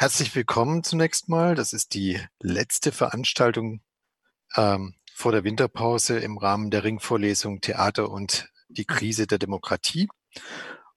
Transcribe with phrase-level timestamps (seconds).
[0.00, 1.54] Herzlich willkommen zunächst mal.
[1.54, 3.82] Das ist die letzte Veranstaltung
[4.56, 10.08] ähm, vor der Winterpause im Rahmen der Ringvorlesung Theater und die Krise der Demokratie.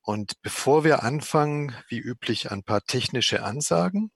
[0.03, 4.09] Und bevor wir anfangen, wie üblich, ein paar technische Ansagen.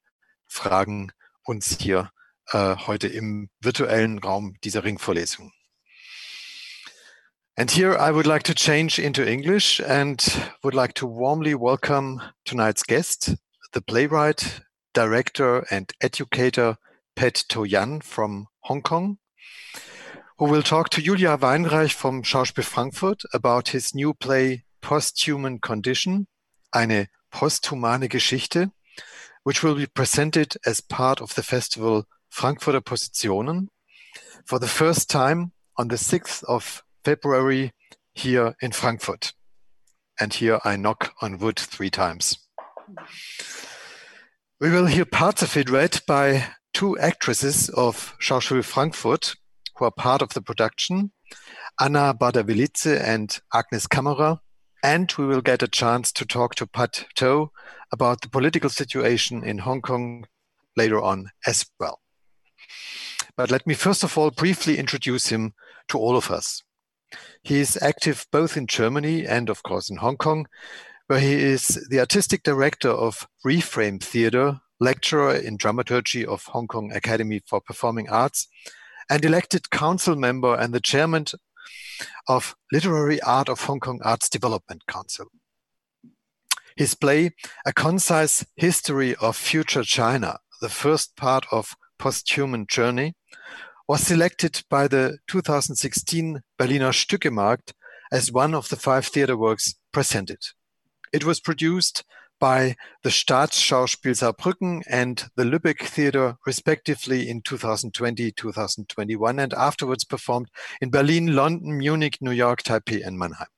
[0.46, 1.12] Fragen
[1.44, 2.10] uns hier
[2.46, 5.52] äh, heute im virtuellen Raum dieser Ringvorlesung.
[7.58, 10.24] And here I would like to change into English and
[10.62, 13.34] would like to warmly welcome tonight's guest,
[13.72, 14.60] the playwright,
[14.94, 16.76] director, and educator
[17.16, 19.18] Pat To Yan from Hong Kong,
[20.38, 26.28] who will talk to Julia Weinreich from Schauspiel Frankfurt about his new play Posthuman Condition,
[26.72, 28.70] eine posthumane Geschichte,
[29.42, 33.66] which will be presented as part of the festival Frankfurter Positionen
[34.46, 37.72] for the first time on the 6th of February
[38.12, 39.32] here in Frankfurt.
[40.20, 42.36] And here I knock on wood three times.
[44.60, 49.36] We will hear parts of it read by two actresses of Schauspiel Frankfurt
[49.76, 51.12] who are part of the production,
[51.80, 54.40] Anna Badavilidze and Agnes Kammerer.
[54.82, 57.50] And we will get a chance to talk to Pat To
[57.90, 60.26] about the political situation in Hong Kong
[60.76, 62.02] later on as well.
[63.34, 65.54] But let me first of all briefly introduce him
[65.88, 66.64] to all of us.
[67.42, 70.46] He is active both in Germany and, of course, in Hong Kong,
[71.06, 76.92] where he is the artistic director of Reframe Theatre, lecturer in dramaturgy of Hong Kong
[76.94, 78.48] Academy for Performing Arts,
[79.10, 81.24] and elected council member and the chairman
[82.28, 85.26] of Literary Art of Hong Kong Arts Development Council.
[86.76, 87.30] His play,
[87.66, 93.14] A Concise History of Future China, the first part of Posthuman Journey,
[93.88, 97.72] was selected by the 2016 Berliner Stückemarkt
[98.12, 100.40] as one of the five theater works presented.
[101.10, 102.04] It was produced
[102.38, 110.48] by the Staatsschauspiel Saarbrücken and the Lübeck Theater, respectively, in 2020, 2021, and afterwards performed
[110.82, 113.48] in Berlin, London, Munich, New York, Taipei, and Mannheim.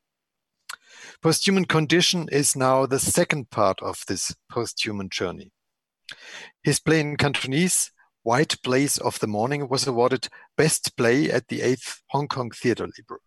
[1.22, 5.50] Posthuman Condition is now the second part of this posthuman journey.
[6.62, 7.90] His play in Cantonese
[8.22, 12.86] White Blaze of the Morning was awarded Best Play at the 8th Hong Kong Theatre
[12.86, 13.20] Libre.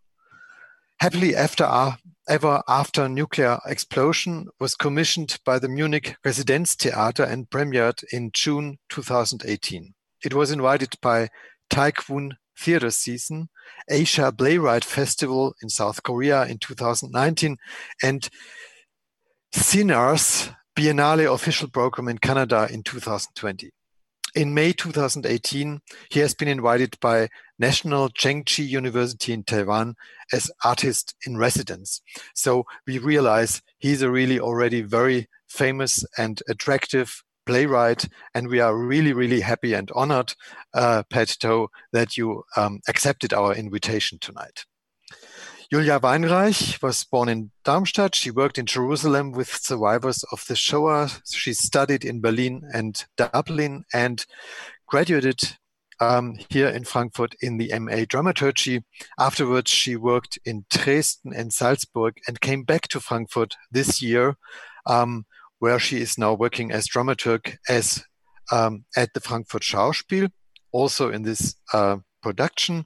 [1.00, 1.98] Happily After
[2.30, 9.94] Ever After Nuclear Explosion was commissioned by the Munich Residenztheater and premiered in June 2018.
[10.24, 11.30] It was invited by
[11.70, 13.50] Taekwon Theatre Season,
[13.90, 17.58] Asia Playwright Festival in South Korea in 2019,
[18.02, 18.30] and
[19.54, 23.72] CINAR's Biennale official program in Canada in 2020.
[24.36, 25.80] In May 2018,
[26.10, 27.30] he has been invited by
[27.60, 29.96] National Chengchi University in Taiwan
[30.32, 32.02] as artist in residence.
[32.34, 38.76] So we realize he's a really already very famous and attractive playwright, and we are
[38.76, 40.34] really, really happy and honored,
[40.74, 41.38] uh, Pat
[41.92, 44.66] that you um, accepted our invitation tonight.
[45.74, 48.14] Julia Weinreich was born in Darmstadt.
[48.14, 51.10] She worked in Jerusalem with survivors of the Shoah.
[51.26, 54.24] She studied in Berlin and Dublin and
[54.86, 55.58] graduated
[56.00, 58.84] um, here in Frankfurt in the MA Dramaturgy.
[59.18, 64.36] Afterwards, she worked in Dresden and Salzburg and came back to Frankfurt this year,
[64.86, 65.26] um,
[65.58, 68.06] where she is now working as dramaturg as
[68.52, 70.30] um, at the Frankfurt Schauspiel,
[70.72, 72.86] also in this uh, production.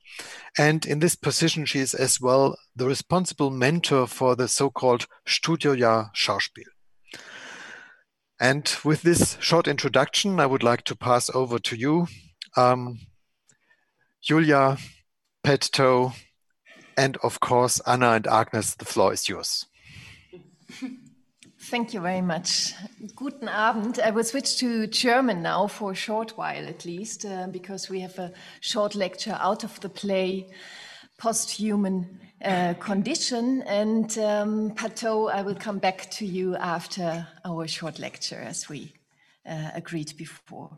[0.58, 6.14] And in this position, she is as well the responsible mentor for the so-called Studiojahr
[6.14, 6.66] Schauspiel.
[8.40, 12.08] And with this short introduction, I would like to pass over to you,
[12.56, 13.00] um,
[14.22, 14.78] Julia,
[15.44, 16.12] Pat To,
[16.98, 19.66] and of course, Anna and Agnes, the floor is yours.
[21.70, 22.76] Thank you very much.
[23.14, 24.00] Guten Abend.
[24.00, 28.00] I will switch to German now for a short while at least, uh, because we
[28.00, 28.32] have a
[28.62, 30.48] short lecture out of the play
[31.18, 33.64] Post-Human uh, Condition.
[33.64, 38.70] And um, Pat To, I will come back to you after our short lecture as
[38.70, 38.94] we
[39.46, 40.78] uh, agreed before.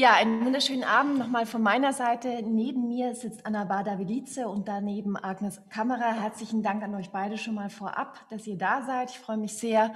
[0.00, 2.42] Ja, einen wunderschönen Abend nochmal von meiner Seite.
[2.44, 6.22] Neben mir sitzt Anna Bader-Vilice und daneben Agnes Kammerer.
[6.22, 9.10] Herzlichen Dank an euch beide schon mal vorab, dass ihr da seid.
[9.10, 9.92] Ich freue mich sehr.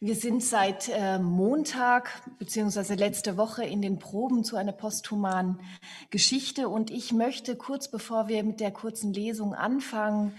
[0.00, 5.60] Wir sind seit äh, Montag beziehungsweise letzte Woche in den Proben zu einer posthumanen
[6.08, 10.32] Geschichte und ich möchte kurz bevor wir mit der kurzen Lesung anfangen,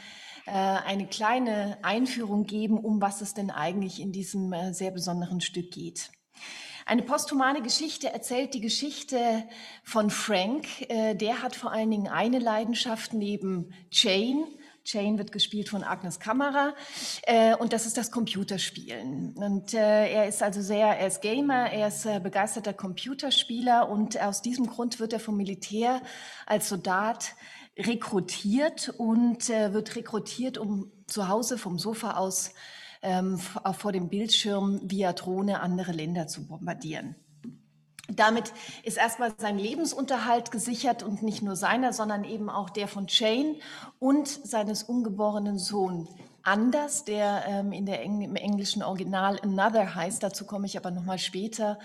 [0.48, 5.40] äh, eine kleine Einführung geben, um was es denn eigentlich in diesem äh, sehr besonderen
[5.40, 6.10] Stück geht.
[6.88, 9.44] Eine posthumane Geschichte erzählt die Geschichte
[9.84, 10.68] von Frank.
[10.88, 14.46] Äh, der hat vor allen Dingen eine Leidenschaft neben Jane.
[14.86, 16.76] Jane wird gespielt von Agnes Kammerer
[17.24, 19.34] äh, und das ist das Computerspielen.
[19.36, 24.42] Und äh, er ist also sehr, er ist Gamer, er ist begeisterter Computerspieler und aus
[24.42, 26.02] diesem Grund wird er vom Militär
[26.46, 27.36] als Soldat
[27.78, 32.54] rekrutiert und wird rekrutiert, um zu Hause vom Sofa aus
[33.02, 37.16] ähm, vor dem Bildschirm via Drohne andere Länder zu bombardieren.
[38.10, 38.54] Damit
[38.84, 43.56] ist erstmal sein Lebensunterhalt gesichert und nicht nur seiner, sondern eben auch der von Jane
[44.00, 46.08] und seines ungeborenen Sohn
[46.48, 50.24] Anders, der ähm, in der Eng im englischen Original Another heißt.
[50.24, 51.78] Dazu komme ich aber nochmal später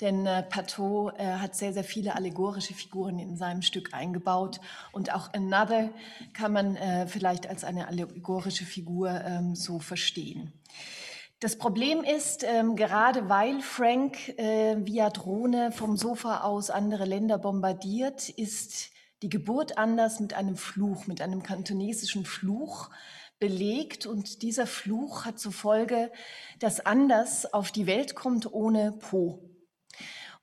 [0.00, 4.60] denn äh, Pateau äh, hat sehr, sehr viele allegorische Figuren in seinem Stück eingebaut
[4.92, 5.90] und auch Another
[6.34, 10.52] kann man äh, vielleicht als eine allegorische Figur ähm, so verstehen.
[11.40, 17.36] Das Problem ist, ähm, gerade weil Frank äh, via Drohne vom Sofa aus andere Länder
[17.36, 18.90] bombardiert, ist
[19.22, 22.88] die Geburt anders mit einem Fluch, mit einem kantonesischen Fluch
[23.38, 24.06] belegt.
[24.06, 26.10] Und dieser Fluch hat zur Folge,
[26.58, 29.45] dass Anders auf die Welt kommt ohne Po.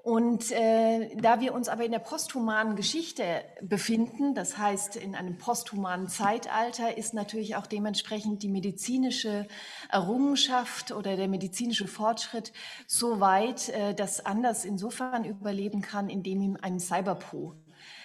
[0.04, 3.24] Und äh, da wir uns aber in der posthumanen Geschichte
[3.62, 9.48] befinden, das heißt in einem posthumanen Zeitalter, ist natürlich auch dementsprechend die medizinische
[9.88, 12.52] Errungenschaft oder der medizinische Fortschritt
[12.86, 17.56] so weit, äh, dass Anders insofern überleben kann, indem ihm ein Cyberpo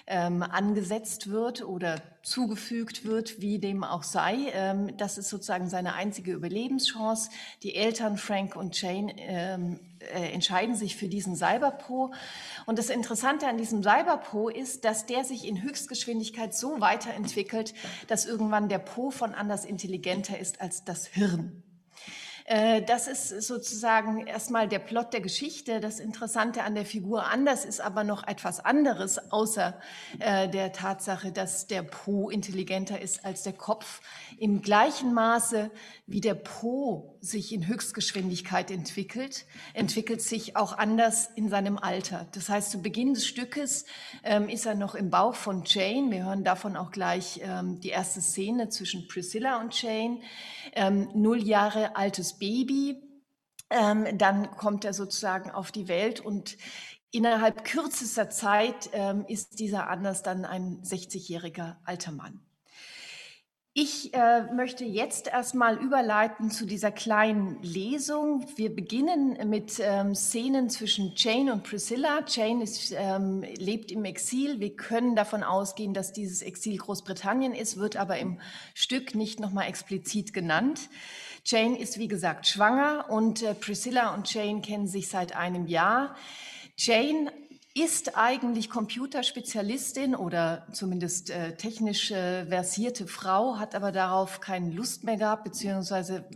[0.06, 4.52] ähm, angesetzt wird oder zugefügt wird, wie dem auch sei.
[4.52, 7.30] Ähm, das ist sozusagen seine einzige Überlebenschance.
[7.64, 12.12] Die Eltern Frank und Jane ähm, äh, entscheiden sich für diesen Cyberpo.
[12.66, 17.74] Und das Interessante an diesem Cyberpo ist, dass der sich in Höchstgeschwindigkeit so weiterentwickelt,
[18.06, 21.62] dass irgendwann der Po von anders intelligenter ist als das Hirn.
[22.48, 25.80] Äh, das ist sozusagen erstmal der Plot der Geschichte.
[25.80, 29.78] Das Interessante an der Figur anders ist aber noch etwas anderes, außer
[30.18, 34.00] äh, der Tatsache, dass der Po intelligenter ist als der Kopf.
[34.38, 35.70] Im gleichen Maße,
[36.06, 42.26] wie der Po sich in Höchstgeschwindigkeit entwickelt, entwickelt sich auch anders in seinem Alter.
[42.32, 43.84] Das heißt, zu Beginn des Stückes
[44.22, 46.10] ähm, ist er noch im Bauch von Jane.
[46.10, 50.20] Wir hören davon auch gleich ähm, die erste Szene zwischen Priscilla und Jane
[50.72, 53.02] ähm, null Jahre altes Baby.
[53.70, 56.56] Ähm, dann kommt er sozusagen auf die Welt und
[57.10, 62.47] innerhalb kürzester Zeit ähm, ist dieser Anders dann ein 60-jähriger alter Mann.
[63.80, 68.44] Ich äh, möchte jetzt erstmal überleiten zu dieser kleinen Lesung.
[68.56, 72.24] Wir beginnen mit ähm, Szenen zwischen Jane und Priscilla.
[72.26, 74.58] Jane ist, ähm, lebt im Exil.
[74.58, 78.40] Wir können davon ausgehen, dass dieses Exil Großbritannien ist, wird aber im
[78.74, 80.88] Stück nicht nochmal explizit genannt.
[81.44, 86.16] Jane ist, wie gesagt, schwanger und äh, Priscilla und Jane kennen sich seit einem Jahr.
[86.76, 87.30] Jane
[87.82, 95.04] ist eigentlich Computerspezialistin oder zumindest äh, technisch äh, versierte Frau, hat aber darauf keine Lust
[95.04, 96.28] mehr gehabt, beziehungsweise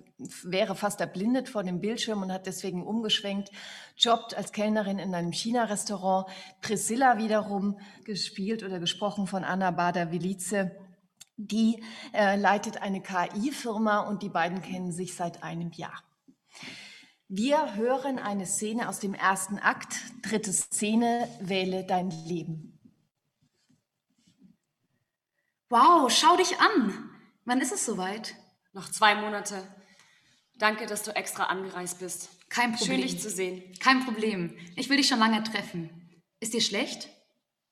[0.42, 3.50] wäre fast erblindet vor dem Bildschirm und hat deswegen umgeschwenkt,
[3.96, 6.26] jobbt als Kellnerin in einem China-Restaurant.
[6.60, 10.70] Priscilla wiederum, gespielt oder gesprochen von Anna Bader-Vilice,
[11.36, 11.82] die
[12.12, 16.02] äh, leitet eine KI-Firma und die beiden kennen sich seit einem Jahr.
[17.34, 22.78] Wir hören eine Szene aus dem ersten Akt, dritte Szene, wähle dein Leben.
[25.70, 27.10] Wow, schau dich an.
[27.46, 28.34] Wann ist es soweit?
[28.74, 29.66] Noch zwei Monate.
[30.58, 32.28] Danke, dass du extra angereist bist.
[32.50, 33.00] Kein Problem.
[33.00, 33.62] Schön, dich zu sehen.
[33.80, 34.54] Kein Problem.
[34.76, 35.88] Ich will dich schon lange treffen.
[36.38, 37.08] Ist dir schlecht?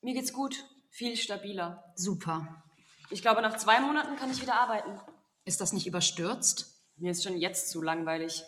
[0.00, 0.64] Mir geht's gut.
[0.88, 1.92] Viel stabiler.
[1.96, 2.64] Super.
[3.10, 4.98] Ich glaube, nach zwei Monaten kann ich wieder arbeiten.
[5.44, 6.82] Ist das nicht überstürzt?
[6.96, 8.42] Mir ist schon jetzt zu langweilig.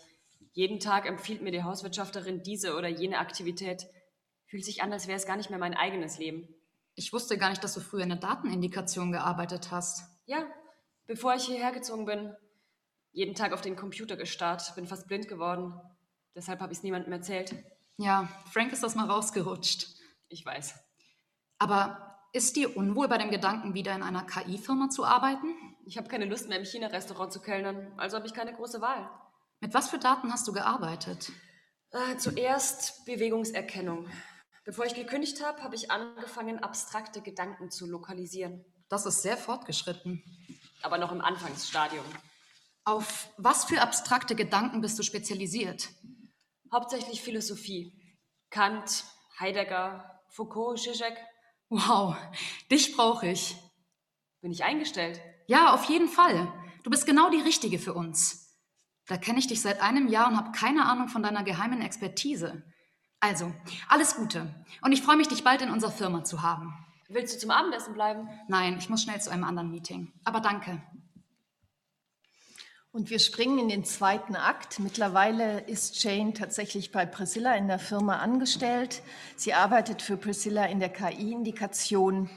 [0.53, 3.87] Jeden Tag empfiehlt mir die Hauswirtschafterin diese oder jene Aktivität.
[4.45, 6.47] Fühlt sich an, als wäre es gar nicht mehr mein eigenes Leben.
[6.95, 10.03] Ich wusste gar nicht, dass du früher in der Datenindikation gearbeitet hast.
[10.25, 10.45] Ja,
[11.07, 12.35] bevor ich hierher gezogen bin.
[13.11, 15.73] Jeden Tag auf den Computer gestarrt, bin fast blind geworden.
[16.35, 17.55] Deshalb habe ich es niemandem erzählt.
[17.97, 19.87] Ja, Frank ist das mal rausgerutscht.
[20.29, 20.75] Ich weiß.
[21.57, 25.47] Aber ist dir unwohl bei dem Gedanken, wieder in einer KI-Firma zu arbeiten?
[25.85, 29.09] Ich habe keine Lust mehr, im China-Restaurant zu kellnern, also habe ich keine große Wahl.
[29.63, 31.31] Mit was für Daten hast du gearbeitet?
[31.91, 34.09] Äh, zuerst Bewegungserkennung.
[34.65, 38.65] Bevor ich gekündigt habe, habe ich angefangen, abstrakte Gedanken zu lokalisieren.
[38.89, 40.21] Das ist sehr fortgeschritten.
[40.81, 42.03] Aber noch im Anfangsstadium.
[42.83, 45.87] Auf was für abstrakte Gedanken bist du spezialisiert?
[46.69, 48.17] Hauptsächlich Philosophie.
[48.49, 49.05] Kant,
[49.39, 51.15] Heidegger, Foucault, Zizek.
[51.69, 52.17] Wow,
[52.69, 53.55] dich brauche ich.
[54.41, 55.21] Bin ich eingestellt?
[55.47, 56.51] Ja, auf jeden Fall.
[56.83, 58.42] Du bist genau die Richtige für uns.
[59.07, 62.63] Da kenne ich dich seit einem Jahr und habe keine Ahnung von deiner geheimen Expertise.
[63.19, 63.53] Also,
[63.87, 64.53] alles Gute.
[64.81, 66.73] Und ich freue mich, dich bald in unserer Firma zu haben.
[67.09, 68.27] Willst du zum Abendessen bleiben?
[68.47, 70.11] Nein, ich muss schnell zu einem anderen Meeting.
[70.23, 70.81] Aber danke.
[72.91, 74.79] Und wir springen in den zweiten Akt.
[74.79, 79.01] Mittlerweile ist Jane tatsächlich bei Priscilla in der Firma angestellt.
[79.35, 82.29] Sie arbeitet für Priscilla in der KI-Indikation.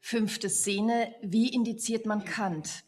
[0.00, 1.14] Fünfte Szene.
[1.22, 2.84] Wie indiziert man Kant?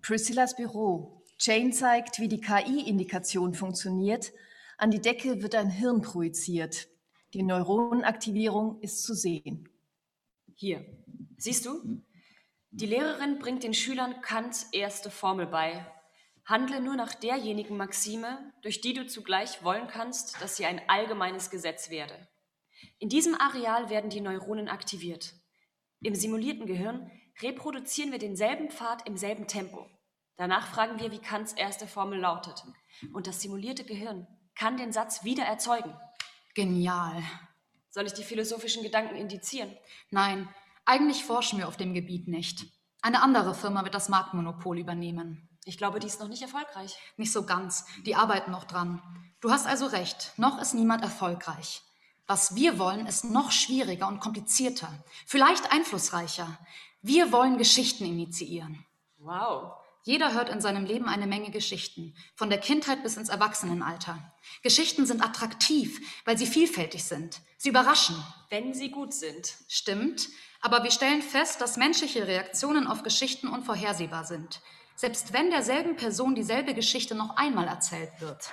[0.00, 1.21] Priscillas Büro.
[1.44, 4.32] Jane zeigt, wie die KI-Indikation funktioniert.
[4.78, 6.86] An die Decke wird ein Hirn projiziert.
[7.34, 9.68] Die Neuronenaktivierung ist zu sehen.
[10.54, 10.86] Hier.
[11.36, 12.04] Siehst du?
[12.70, 15.84] Die Lehrerin bringt den Schülern Kants erste Formel bei.
[16.44, 21.50] Handle nur nach derjenigen Maxime, durch die du zugleich wollen kannst, dass sie ein allgemeines
[21.50, 22.14] Gesetz werde.
[23.00, 25.34] In diesem Areal werden die Neuronen aktiviert.
[26.02, 29.88] Im simulierten Gehirn reproduzieren wir denselben Pfad im selben Tempo.
[30.36, 32.64] Danach fragen wir, wie Kants erste Formel lautet.
[33.12, 35.94] Und das simulierte Gehirn kann den Satz wieder erzeugen.
[36.54, 37.22] Genial.
[37.90, 39.76] Soll ich die philosophischen Gedanken indizieren?
[40.10, 40.48] Nein,
[40.84, 42.66] eigentlich forschen wir auf dem Gebiet nicht.
[43.02, 45.48] Eine andere Firma wird das Marktmonopol übernehmen.
[45.64, 46.96] Ich glaube, die ist noch nicht erfolgreich.
[47.16, 47.86] Nicht so ganz.
[48.04, 49.00] Die arbeiten noch dran.
[49.40, 50.32] Du hast also recht.
[50.36, 51.82] Noch ist niemand erfolgreich.
[52.26, 54.88] Was wir wollen, ist noch schwieriger und komplizierter.
[55.26, 56.58] Vielleicht einflussreicher.
[57.00, 58.84] Wir wollen Geschichten initiieren.
[59.18, 59.81] Wow.
[60.02, 64.32] Jeder hört in seinem Leben eine Menge Geschichten, von der Kindheit bis ins Erwachsenenalter.
[64.62, 67.40] Geschichten sind attraktiv, weil sie vielfältig sind.
[67.56, 68.16] Sie überraschen.
[68.50, 69.54] Wenn sie gut sind.
[69.68, 70.28] Stimmt,
[70.60, 74.60] aber wir stellen fest, dass menschliche Reaktionen auf Geschichten unvorhersehbar sind
[75.02, 78.52] selbst wenn derselben Person dieselbe Geschichte noch einmal erzählt wird.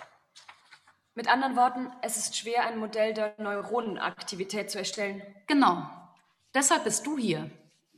[1.13, 5.21] Mit anderen Worten, es ist schwer, ein Modell der Neuronenaktivität zu erstellen.
[5.47, 5.87] Genau.
[6.53, 7.51] Deshalb bist du hier.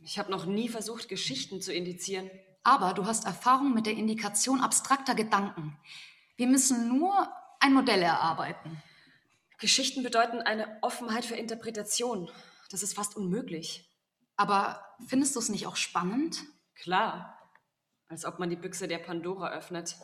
[0.04, 2.30] Ich habe noch nie versucht, Geschichten zu indizieren.
[2.64, 5.78] Aber du hast Erfahrung mit der Indikation abstrakter Gedanken.
[6.36, 7.28] Wir müssen nur
[7.60, 8.82] ein Modell erarbeiten.
[9.58, 12.30] Geschichten bedeuten eine Offenheit für Interpretation.
[12.70, 13.88] Das ist fast unmöglich.
[14.36, 16.44] Aber findest du es nicht auch spannend?
[16.76, 17.38] Klar.
[18.08, 19.96] Als ob man die Büchse der Pandora öffnet.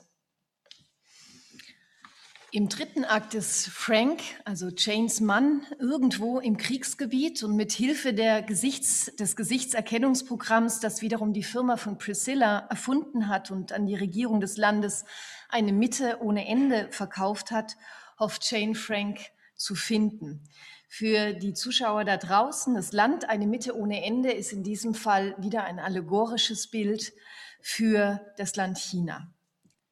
[2.58, 9.16] Im dritten Akt ist Frank, also Janes Mann, irgendwo im Kriegsgebiet und mit Hilfe Gesichts,
[9.16, 14.58] des Gesichtserkennungsprogramms, das wiederum die Firma von Priscilla erfunden hat und an die Regierung des
[14.58, 15.06] Landes
[15.50, 17.76] eine Mitte ohne Ende verkauft hat,
[18.18, 19.20] hofft Jane Frank
[19.56, 20.42] zu finden.
[20.90, 25.36] Für die Zuschauer da draußen, das Land eine Mitte ohne Ende ist in diesem Fall
[25.38, 27.14] wieder ein allegorisches Bild
[27.62, 29.32] für das Land China.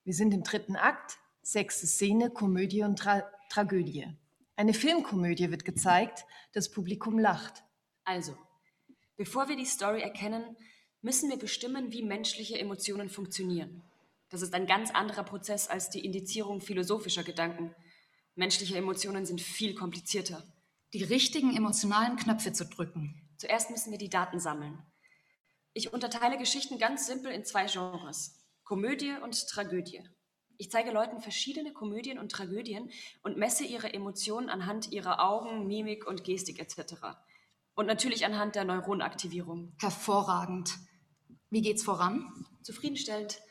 [0.03, 4.07] Wir sind im dritten Akt, sechste Szene, Komödie und Tra Tragödie.
[4.55, 7.63] Eine Filmkomödie wird gezeigt, das Publikum lacht.
[8.03, 8.35] Also,
[9.15, 10.57] bevor wir die Story erkennen,
[11.01, 13.83] müssen wir bestimmen, wie menschliche Emotionen funktionieren.
[14.29, 17.75] Das ist ein ganz anderer Prozess als die Indizierung philosophischer Gedanken.
[18.33, 20.43] Menschliche Emotionen sind viel komplizierter.
[20.93, 23.21] Die richtigen emotionalen Knöpfe zu drücken.
[23.37, 24.81] Zuerst müssen wir die Daten sammeln.
[25.73, 28.43] Ich unterteile Geschichten ganz simpel in zwei Genres.
[28.63, 30.01] Komödie und Tragödie.
[30.57, 32.89] Ich zeige Leuten verschiedene Komödien und Tragödien
[33.23, 36.95] und messe ihre Emotionen anhand ihrer Augen, Mimik und Gestik etc.
[37.75, 39.73] Und natürlich anhand der Neuronaktivierung.
[39.79, 40.77] Hervorragend.
[41.49, 42.45] Wie geht's voran?
[42.61, 43.41] Zufriedenstellend.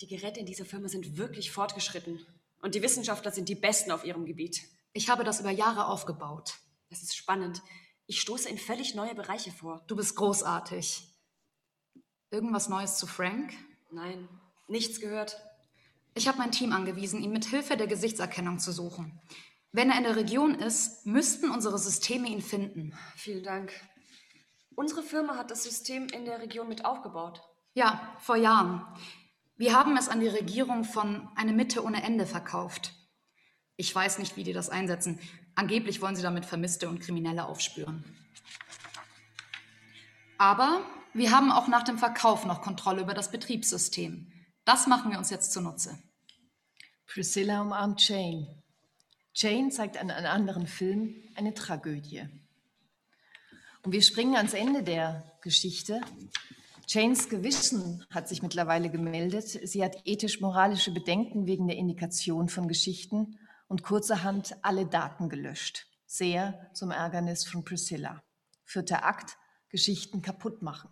[0.00, 2.24] Die Geräte in dieser Firma sind wirklich fortgeschritten.
[2.62, 4.62] Und die Wissenschaftler sind die Besten auf ihrem Gebiet.
[4.92, 6.54] Ich habe das über Jahre aufgebaut.
[6.90, 7.62] Das ist spannend.
[8.06, 9.84] Ich stoße in völlig neue Bereiche vor.
[9.86, 11.06] Du bist großartig.
[12.30, 13.52] Irgendwas Neues zu Frank?
[13.90, 14.28] Nein,
[14.68, 15.40] nichts gehört.
[16.14, 19.20] Ich habe mein Team angewiesen, ihn mit Hilfe der Gesichtserkennung zu suchen.
[19.72, 22.92] Wenn er in der Region ist, müssten unsere Systeme ihn finden.
[23.16, 23.72] Vielen Dank.
[24.74, 27.42] Unsere Firma hat das System in der Region mit aufgebaut.
[27.74, 28.84] Ja, vor Jahren.
[29.56, 32.94] Wir haben es an die Regierung von eine Mitte ohne Ende verkauft.
[33.76, 35.20] Ich weiß nicht, wie die das einsetzen.
[35.54, 38.04] Angeblich wollen sie damit Vermisste und Kriminelle aufspüren.
[40.38, 40.80] Aber
[41.12, 44.32] wir haben auch nach dem Verkauf noch Kontrolle über das Betriebssystem.
[44.64, 45.98] Das machen wir uns jetzt zunutze.
[47.06, 48.62] Priscilla umarmt Jane.
[49.34, 52.28] Jane zeigt an einem anderen Film eine Tragödie.
[53.82, 56.00] Und wir springen ans Ende der Geschichte.
[56.86, 59.48] Janes Gewissen hat sich mittlerweile gemeldet.
[59.48, 63.38] Sie hat ethisch-moralische Bedenken wegen der Indikation von Geschichten
[63.68, 65.86] und kurzerhand alle Daten gelöscht.
[66.06, 68.22] Sehr zum Ärgernis von Priscilla.
[68.64, 69.38] Vierter Akt,
[69.68, 70.90] Geschichten kaputt machen.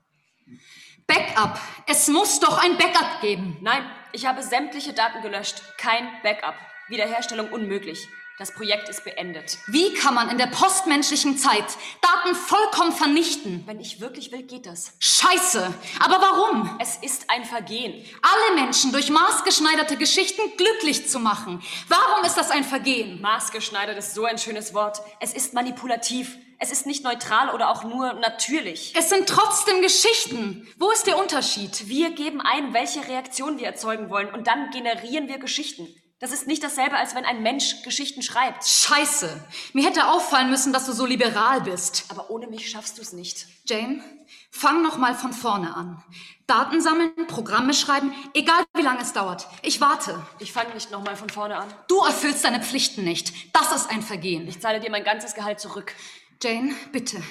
[1.07, 1.59] Backup!
[1.87, 3.57] Es muss doch ein Backup geben!
[3.61, 5.62] Nein, ich habe sämtliche Daten gelöscht.
[5.78, 6.55] Kein Backup.
[6.88, 8.09] Wiederherstellung unmöglich.
[8.38, 9.59] Das Projekt ist beendet.
[9.67, 11.64] Wie kann man in der postmenschlichen Zeit
[12.00, 13.64] Daten vollkommen vernichten?
[13.67, 14.93] Wenn ich wirklich will, geht das.
[15.00, 15.75] Scheiße!
[15.99, 16.78] Aber warum?
[16.81, 18.05] Es ist ein Vergehen.
[18.23, 21.61] Alle Menschen durch maßgeschneiderte Geschichten glücklich zu machen.
[21.88, 23.21] Warum ist das ein Vergehen?
[23.21, 25.00] Maßgeschneidert ist so ein schönes Wort.
[25.19, 26.37] Es ist manipulativ.
[26.60, 28.92] Es ist nicht neutral oder auch nur natürlich.
[28.96, 30.66] Es sind trotzdem Geschichten.
[30.76, 31.88] Wo ist der Unterschied?
[31.88, 35.86] Wir geben ein, welche Reaktion wir erzeugen wollen und dann generieren wir Geschichten.
[36.20, 38.66] Das ist nicht dasselbe, als wenn ein Mensch Geschichten schreibt.
[38.66, 39.40] Scheiße.
[39.72, 42.06] Mir hätte auffallen müssen, dass du so liberal bist.
[42.08, 43.46] Aber ohne mich schaffst du es nicht.
[43.64, 44.02] Jane,
[44.50, 46.02] fang noch mal von vorne an.
[46.48, 49.46] Daten sammeln, Programme schreiben, egal wie lange es dauert.
[49.62, 50.18] Ich warte.
[50.40, 51.72] Ich fange nicht noch mal von vorne an.
[51.86, 53.54] Du erfüllst deine Pflichten nicht.
[53.54, 54.48] Das ist ein Vergehen.
[54.48, 55.94] Ich zahle dir mein ganzes Gehalt zurück.
[56.42, 57.23] Jane, bitte.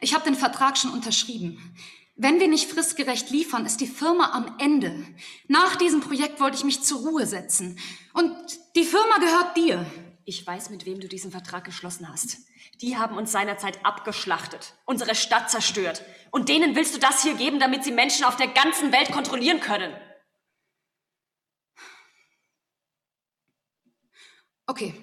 [0.00, 1.74] Ich habe den Vertrag schon unterschrieben.
[2.14, 5.04] Wenn wir nicht fristgerecht liefern, ist die Firma am Ende.
[5.48, 7.78] Nach diesem Projekt wollte ich mich zur Ruhe setzen.
[8.12, 8.36] Und
[8.76, 9.84] die Firma gehört dir.
[10.24, 12.38] Ich weiß, mit wem du diesen Vertrag geschlossen hast.
[12.80, 16.04] Die haben uns seinerzeit abgeschlachtet, unsere Stadt zerstört.
[16.30, 19.58] Und denen willst du das hier geben, damit sie Menschen auf der ganzen Welt kontrollieren
[19.58, 19.92] können.
[24.66, 24.94] Okay,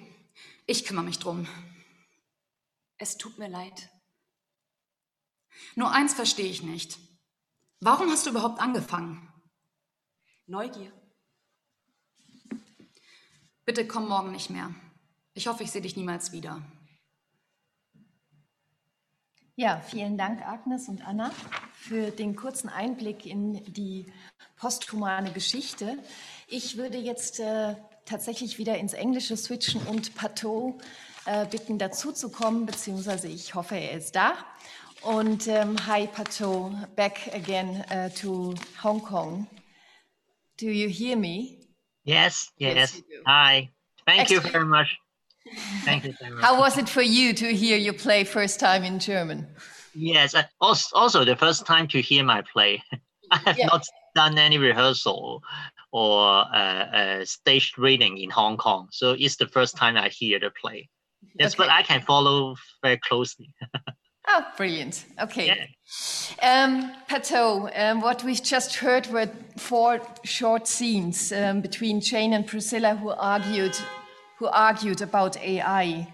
[0.66, 1.46] ich kümmere mich drum.
[3.00, 3.88] Es tut mir leid.
[5.74, 6.98] Nur eins verstehe ich nicht.
[7.80, 9.26] Warum hast du überhaupt angefangen?
[10.46, 10.92] Neugier.
[13.64, 14.74] Bitte komm morgen nicht mehr.
[15.32, 16.60] Ich hoffe, ich sehe dich niemals wieder.
[19.56, 21.30] Ja, vielen Dank, Agnes und Anna,
[21.72, 24.12] für den kurzen Einblick in die
[24.56, 25.98] posthumane Geschichte.
[26.48, 30.78] Ich würde jetzt äh, tatsächlich wieder ins Englische switchen und Pateau
[31.26, 34.34] äh, bitten, dazuzukommen, beziehungsweise ich hoffe, er ist da.
[35.02, 39.46] Und um, hi, Pat To, back again uh, to Hong Kong.
[40.58, 41.58] Do you hear me?
[42.04, 42.74] Yes, yes.
[42.76, 43.70] Yes, Hi.
[44.06, 44.44] Thank Excellent.
[44.44, 44.98] you very much.
[45.84, 46.44] Thank you very much.
[46.44, 49.46] How was it for you to hear you play first time in German?
[49.94, 52.82] Yes, uh, also, also the first time to hear my play.
[53.30, 53.66] I have Yeah.
[53.66, 55.42] not done any rehearsal
[55.92, 60.38] or uh, uh, staged reading in Hong Kong, so it's the first time I hear
[60.38, 60.88] the play.
[61.38, 63.50] Yes, but I can follow very closely.
[64.32, 65.06] Oh, brilliant.
[65.20, 65.46] Okay.
[65.46, 66.64] Yeah.
[66.64, 72.34] Um, Pat To, um, what we've just heard were four short scenes um, between Jane
[72.34, 73.76] and Priscilla who argued,
[74.38, 76.06] who argued about AI.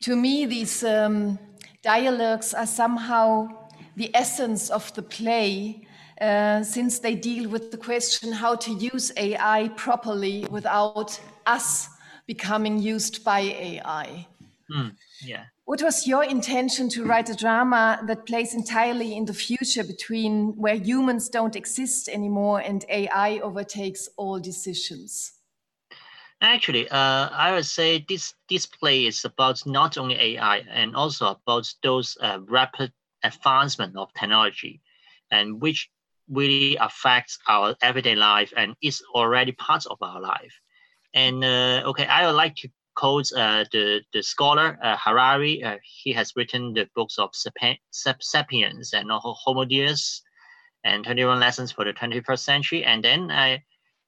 [0.00, 1.38] To me, these um,
[1.82, 3.48] dialogues are somehow
[3.96, 5.86] the essence of the play,
[6.20, 11.88] uh, since they deal with the question how to use AI properly without us
[12.26, 14.26] becoming used by AI.
[14.72, 14.88] Hmm,
[15.20, 15.44] yeah.
[15.64, 20.56] What was your intention to write a drama that plays entirely in the future between
[20.56, 25.32] where humans don't exist anymore and AI overtakes all decisions?
[26.40, 31.26] Actually, uh, I would say this this play is about not only AI and also
[31.28, 34.80] about those uh, rapid advancement of technology,
[35.30, 35.88] and which
[36.28, 40.60] really affects our everyday life and is already part of our life.
[41.14, 45.62] And uh, okay, I would like to quote uh, the the scholar uh, Harari.
[45.62, 50.22] Uh, he has written the books of Sapi- *Sapiens* and Ho- *Homo Deus*
[50.84, 52.84] and *21 Lessons for the 21st Century*.
[52.84, 53.62] And then I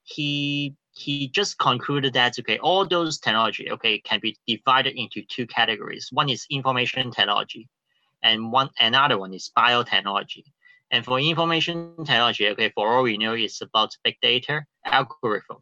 [0.04, 5.46] he he just concluded that okay all those technology okay can be divided into two
[5.46, 7.68] categories one is information technology
[8.22, 10.44] and one another one is biotechnology
[10.90, 15.56] and for information technology okay for all we know it's about big data algorithm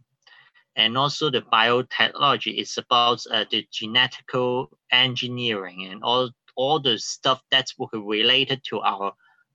[0.76, 7.42] and also the biotechnology is about uh, the genetical engineering and all all the stuff
[7.50, 9.12] that's related to our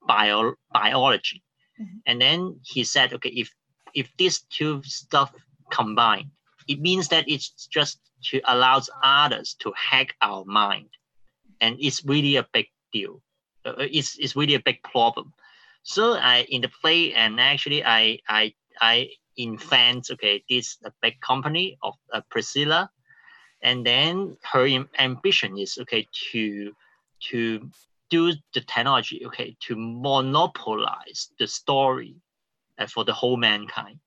[0.08, 1.44] bio biology
[1.80, 2.02] Mhm.
[2.08, 3.54] and then he said okay if
[3.94, 5.34] if these two stuff
[5.72, 6.32] combine,
[6.68, 10.90] it means that it's just to allows others to hack our mind,
[11.62, 13.22] and it's really a big deal.
[13.66, 15.34] uh, it's, it's really a big problem.
[15.84, 21.20] So I in the play and actually I I I invent okay this a big
[21.22, 22.90] company of uh, Priscilla,
[23.62, 24.68] and then her
[25.00, 26.72] ambition is okay to
[27.30, 27.70] to
[28.10, 32.16] do the technology okay to monopolize the story
[32.80, 34.00] uh, for the whole mankind,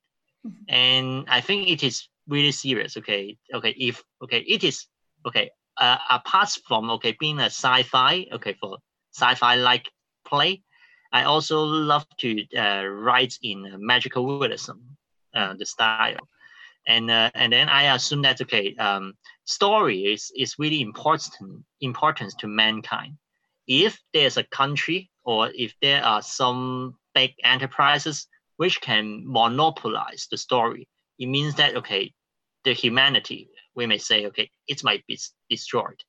[0.47, 0.65] mm-hmm.
[0.69, 2.97] and I think it is really serious.
[2.97, 4.87] Okay, okay if okay it is
[5.27, 8.79] okay uh, apart from okay being a sci-fi okay for
[9.13, 9.91] sci-fi like
[10.25, 10.63] play
[11.13, 14.79] I also love to uh, write in magical realism,
[15.35, 16.29] uh, the style,
[16.87, 19.15] and uh, and then I assume that okay, um,
[19.45, 23.17] story is is really important importance to mankind.
[23.67, 30.37] If there's a country or if there are some big enterprises which can monopolize the
[30.37, 30.89] story,
[31.19, 32.13] it means that okay,
[32.65, 36.03] the humanity we may say okay, it might be destroyed.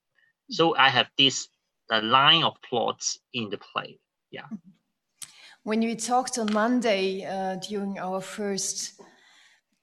[0.50, 1.48] So I have this
[1.92, 4.00] uh, line of plots in the play.
[4.32, 4.48] Yeah.
[5.64, 9.00] When we talked on Monday uh, during our first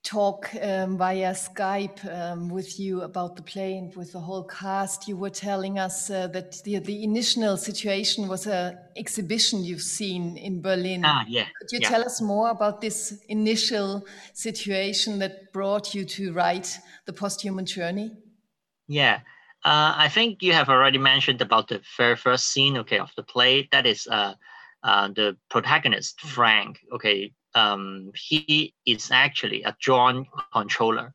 [0.09, 5.07] talk um, via Skype um, with you about the play and with the whole cast,
[5.07, 10.38] you were telling us uh, that the, the initial situation was an exhibition you've seen
[10.38, 11.03] in Berlin.
[11.05, 11.44] Ah, yeah.
[11.59, 11.90] Could you yeah.
[11.90, 18.11] tell us more about this initial situation that brought you to write the posthuman journey?
[18.87, 19.21] Yeah.
[19.62, 23.23] Uh, I think you have already mentioned about the very first scene, okay, of the
[23.23, 23.68] play.
[23.73, 24.35] That is uh,
[24.83, 31.14] uh, the protagonist Frank, okay, um, he is actually a drone controller.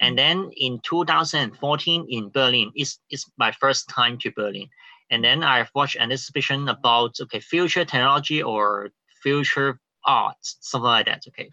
[0.00, 0.16] And mm.
[0.16, 4.68] then in 2014 in Berlin, it's, it's my first time to Berlin.
[5.10, 8.90] And then I've watched an exhibition about okay future technology or
[9.22, 11.22] future arts, something like that.
[11.28, 11.50] Okay.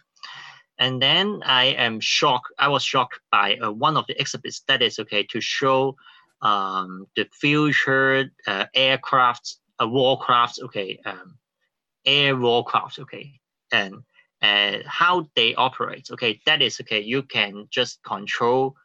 [0.79, 2.51] And then I am shocked.
[2.57, 5.95] I was shocked by uh, one of the exhibits that is okay to show
[6.41, 11.37] um, the future uh, aircraft, uh, warcraft, okay, um,
[12.05, 13.39] air warcraft, okay,
[13.71, 14.03] and
[14.43, 16.99] uh, how they operate, okay, that is okay.
[16.99, 18.75] You can just control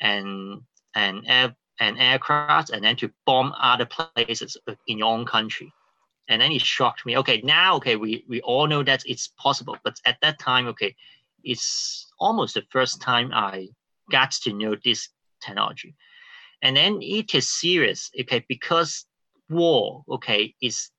[0.00, 0.60] and
[0.94, 5.72] an air an aircraft and then to bomb other places in your own country.
[6.28, 7.16] And then it shocked me.
[7.16, 10.94] Okay, now okay, we we all know that it's possible, but at that time, okay,
[11.42, 13.68] it's almost the first time I
[14.10, 15.08] got to know this
[15.40, 15.96] technology.
[16.62, 19.06] And then it is serious, okay, because
[19.48, 20.90] war, okay, is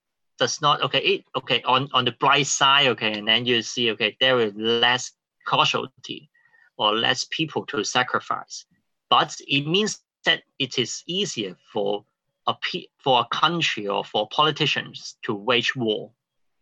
[0.41, 3.91] does not okay it okay on on the bright side okay and then you see
[3.91, 5.11] okay there is less
[5.47, 6.29] casualty
[6.77, 8.65] or less people to sacrifice.
[9.07, 12.05] But it means that it is easier for
[12.47, 12.55] a
[12.97, 16.11] for a country or for politicians to wage war.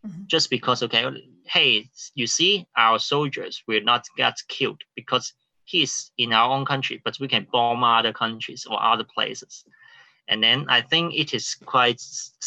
[0.05, 0.27] Mm-hmm.
[0.27, 1.03] just because okay
[1.43, 5.33] hey you see our soldiers will not get killed because
[5.65, 9.65] he's in our own country but we can bomb other countries or other places.
[10.29, 11.99] And then i think it is quite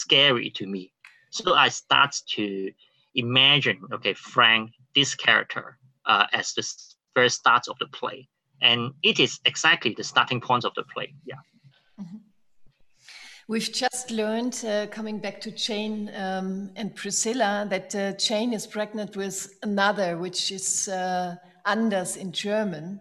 [0.03, 0.93] scary to me
[1.33, 2.71] so I start to
[3.15, 6.63] imagine, okay, Frank, this character uh, as the
[7.15, 8.29] first start of the play.
[8.61, 11.15] And it is exactly the starting point of the play.
[11.25, 11.37] Yeah.
[11.99, 12.19] Mm-hmm.
[13.49, 18.67] We've just learned, uh, coming back to Jane um, and Priscilla, that uh, Jane is
[18.67, 23.01] pregnant with another, which is uh, Anders in German.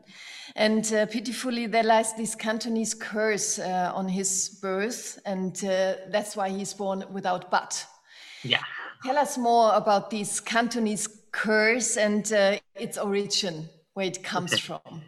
[0.56, 6.36] And uh, pitifully, there lies this Cantonese curse uh, on his birth, and uh, that's
[6.36, 7.86] why he's born without butt.
[8.43, 8.63] Yeah.
[9.04, 14.62] Tell us more about this Cantonese curse and uh, its origin, where it comes okay.
[14.62, 15.01] from.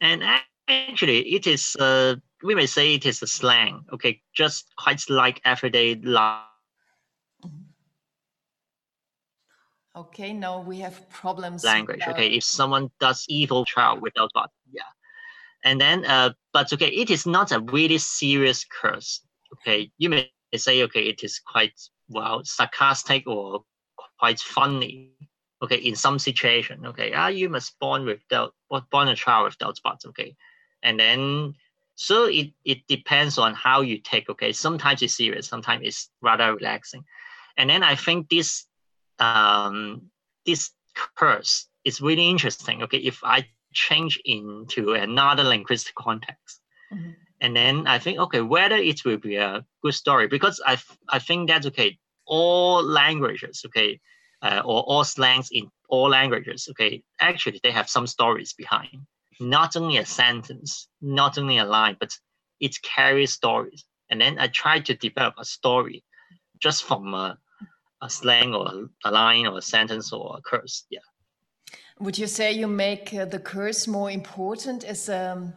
[0.00, 0.22] And
[0.68, 5.40] actually, it is, uh, we may say it is a slang, okay, just quite like
[5.44, 6.42] everyday life.
[7.44, 7.62] Mm-hmm.
[10.00, 11.64] Okay, now we have problems.
[11.64, 14.82] Language, okay, if someone does evil child without body, yeah.
[15.64, 19.22] And then, uh, but okay, it is not a really serious curse.
[19.54, 23.64] Okay, you may say, okay, it is quite well sarcastic or
[24.18, 25.12] quite funny.
[25.62, 28.52] Okay in some situation okay ah you must born with without
[28.90, 30.36] born a child with without spots okay.
[30.82, 31.54] And then
[31.94, 34.52] so it, it depends on how you take okay.
[34.52, 37.04] Sometimes it's serious sometimes it's rather relaxing.
[37.56, 38.66] And then i think this
[39.18, 40.10] um
[40.44, 40.72] this
[41.16, 42.98] curse is really interesting okay.
[42.98, 46.60] If i change into another linguistic context
[46.92, 50.78] mm-hmm and then I think okay whether it will be a good story because I
[51.08, 51.98] I think that's okay.
[52.26, 54.00] All languages okay
[54.42, 59.06] uh, or all slangs in all languages okay actually they have some stories behind.
[59.38, 62.12] Not only a sentence not only a line but
[62.60, 63.84] it carries stories.
[64.08, 66.04] And then I try to develop a story
[66.58, 67.38] just from a,
[68.00, 71.00] a slang or a line or a sentence or a curse yeah.
[71.98, 75.52] Would you say you make uh, the curse more important as a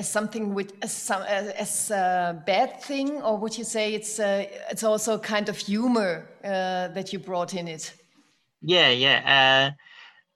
[0.00, 4.46] as something with as, some, as a bad thing, or would you say it's uh,
[4.70, 7.92] it's also kind of humor uh, that you brought in it?
[8.62, 9.18] Yeah, yeah.
[9.36, 9.66] Uh,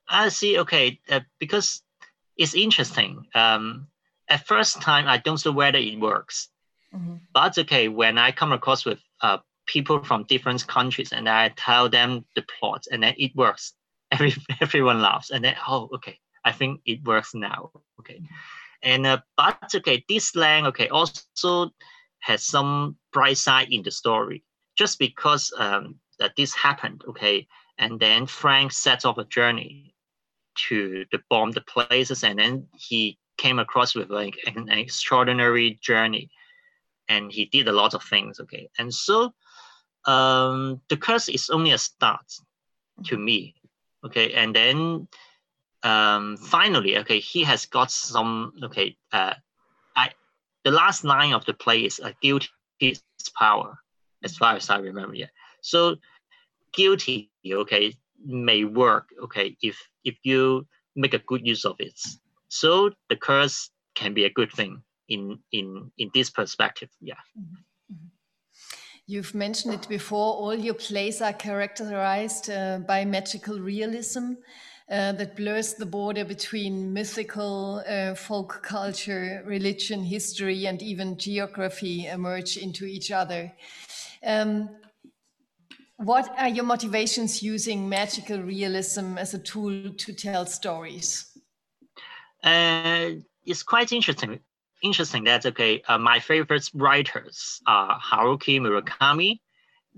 [0.09, 0.59] I see.
[0.59, 1.83] Okay, uh, because
[2.37, 3.27] it's interesting.
[3.35, 3.88] Um,
[4.29, 6.48] at first time, I don't know whether it works,
[6.94, 7.16] mm-hmm.
[7.33, 11.88] but okay, when I come across with uh, people from different countries and I tell
[11.88, 13.72] them the plot, and then it works.
[14.14, 17.70] Every everyone laughs, and then oh, okay, I think it works now.
[17.98, 18.20] Okay.
[18.20, 21.70] Mm-hmm and uh, but okay, this land okay also
[22.20, 24.44] has some bright side in the story.
[24.77, 27.47] Just because um, that this happened, okay,
[27.79, 29.94] and then Frank set off a journey
[30.68, 35.79] to the bomb the places, and then he came across with like an, an extraordinary
[35.83, 36.31] journey,
[37.09, 39.33] and he did a lot of things, okay, and so
[40.07, 42.27] um, the curse is only a start
[43.07, 43.55] to me,
[44.05, 45.09] okay, and then
[45.85, 49.35] um, finally, okay, he has got some, okay, uh,
[49.94, 50.11] I,
[50.64, 52.49] the last line of the play is a guilty
[52.81, 53.03] is
[53.38, 53.79] power,
[54.25, 55.27] as far as I remember, yeah.
[55.61, 55.97] So
[56.73, 57.94] guilty, okay,
[58.25, 60.66] may work, okay, if, if you
[60.97, 62.01] make a good use of it.
[62.49, 67.20] So the curse can be a good thing in, in, in this perspective, yeah.
[67.38, 67.57] Mm-hmm.
[69.07, 74.37] You've mentioned it before, all your plays are characterized uh, by magical realism
[74.90, 82.07] uh, that blurs the border between mythical, uh, folk culture, religion, history, and even geography
[82.07, 83.53] emerge into each other.
[84.25, 84.68] Um,
[85.97, 91.31] what are your motivations using magical realism as a tool to tell stories?
[92.42, 93.11] Uh,
[93.44, 94.40] it's quite interesting.
[94.83, 99.40] Interesting that okay, uh, my favorite writers are Haruki Murakami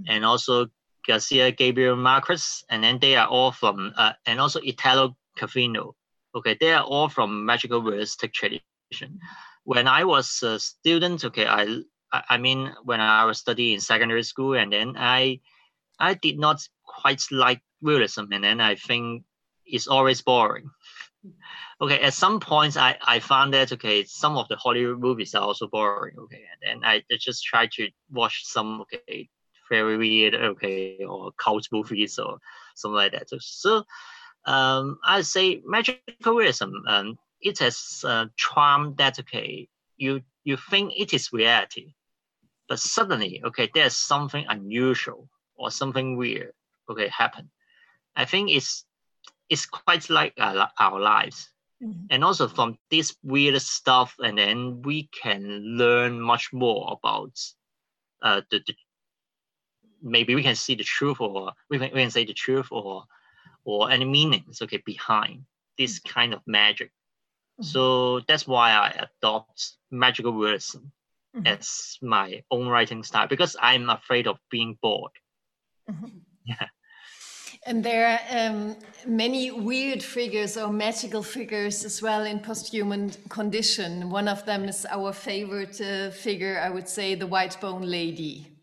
[0.06, 0.66] and also
[1.06, 5.94] Garcia Gabriel Marquez, and then they are all from, uh, and also Italo Calvino.
[6.34, 9.20] Okay, they are all from magical realistic tradition.
[9.64, 11.80] When I was a student, okay, I,
[12.12, 15.40] I mean, when I was studying in secondary school, and then I,
[15.98, 19.24] I did not quite like realism, and then I think
[19.64, 20.70] it's always boring.
[21.80, 25.42] Okay, at some points I, I found that okay, some of the Hollywood movies are
[25.42, 26.16] also boring.
[26.18, 29.28] Okay, and then I just try to watch some okay
[29.68, 32.38] very weird, okay, or cult movies or
[32.74, 33.28] something like that.
[33.28, 33.84] So, so
[34.44, 40.92] um, I say magical realism, um, it has a charm that okay, you you think
[40.96, 41.94] it is reality,
[42.68, 46.52] but suddenly okay, there's something unusual or something weird
[46.88, 47.50] okay happen.
[48.14, 48.84] I think it's
[49.48, 51.50] it's quite like our, our lives.
[51.82, 52.06] Mm-hmm.
[52.10, 57.38] And also from this weird stuff, and then we can learn much more about
[58.22, 58.74] uh, the, the
[60.06, 63.04] maybe we can see the truth or we can, we can say the truth or
[63.64, 65.44] or any meanings okay behind
[65.76, 66.14] this mm-hmm.
[66.14, 67.64] kind of magic mm-hmm.
[67.64, 70.78] so that's why i adopt magical realism
[71.36, 71.46] mm-hmm.
[71.46, 75.12] as my own writing style because i'm afraid of being bored
[75.90, 76.18] mm-hmm.
[76.44, 76.68] yeah
[77.66, 78.76] and there are um,
[79.08, 84.08] many weird figures or magical figures as well in post-human condition.
[84.08, 88.55] One of them is our favorite uh, figure, I would say, the white bone lady.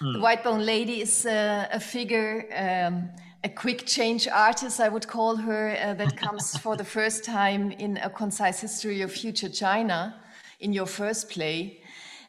[0.00, 0.12] Mm.
[0.14, 3.08] The White Bone Lady is uh, a figure, um,
[3.42, 7.70] a quick change artist, I would call her, uh, that comes for the first time
[7.72, 10.14] in A Concise History of Future China
[10.60, 11.80] in your first play.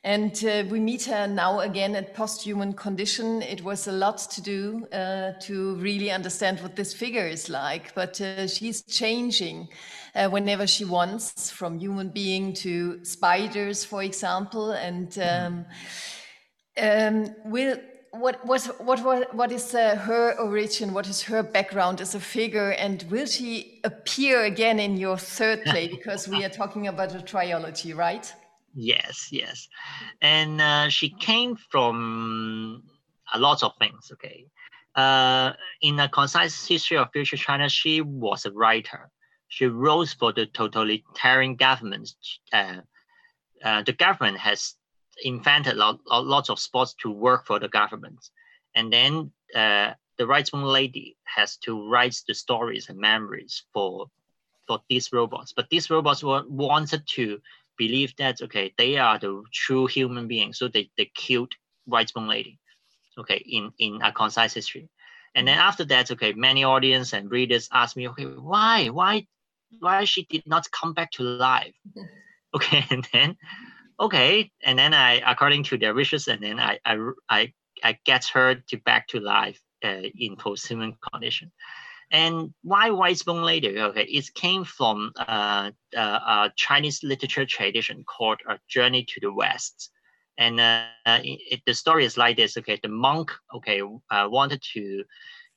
[0.03, 3.41] And uh, we meet her now again at Posthuman Condition.
[3.41, 7.93] It was a lot to do uh, to really understand what this figure is like,
[7.93, 9.67] but uh, she's changing
[10.15, 14.71] uh, whenever she wants, from human being to spiders, for example.
[14.71, 15.65] And um,
[16.79, 17.77] um, will
[18.11, 20.93] what what what what is uh, her origin?
[20.93, 22.71] What is her background as a figure?
[22.71, 25.87] And will she appear again in your third play?
[25.97, 28.33] Because we are talking about a trilogy, right?
[28.73, 29.67] Yes, yes,
[30.21, 32.83] and uh, she came from
[33.33, 34.11] a lot of things.
[34.13, 34.45] Okay,
[34.95, 39.09] uh, in a concise history of future China, she was a writer.
[39.49, 42.09] She wrote for the totalitarian government.
[42.51, 42.81] Uh,
[43.63, 44.75] uh, the government has
[45.23, 48.29] invented lot, lots of sports to work for the government.
[48.75, 54.07] And then uh, the White Bone Lady has to write the stories and memories for
[54.67, 55.53] for these robots.
[55.55, 57.39] But these robots were, wanted to
[57.77, 60.57] believe that okay, they are the true human beings.
[60.57, 61.53] So they, they killed
[61.85, 62.59] White Bone Lady.
[63.17, 64.89] Okay, in, in a concise history.
[65.33, 68.87] And then after that, okay, many audience and readers ask me, okay, why?
[68.87, 69.25] Why
[69.79, 71.75] why she did not come back to life?
[72.55, 73.35] Okay, and then
[73.99, 76.97] okay and then i according to their wishes and then i i
[77.29, 81.51] i, I get her to back to life uh, in post-human condition
[82.11, 83.79] And why White Bone Lady?
[83.79, 89.33] Okay, it came from uh, uh, a Chinese literature tradition called A Journey to the
[89.33, 89.91] West.
[90.37, 90.85] And uh,
[91.23, 92.57] it, the story is like this.
[92.57, 95.03] Okay, the monk okay uh, wanted to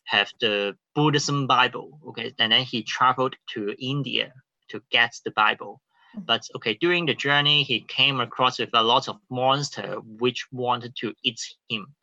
[0.05, 1.98] have the Buddhism Bible.
[2.09, 4.33] Okay, and then he traveled to India
[4.68, 5.81] to get the Bible.
[6.14, 10.96] But okay, during the journey, he came across with a lot of monster which wanted
[10.96, 11.94] to eat him,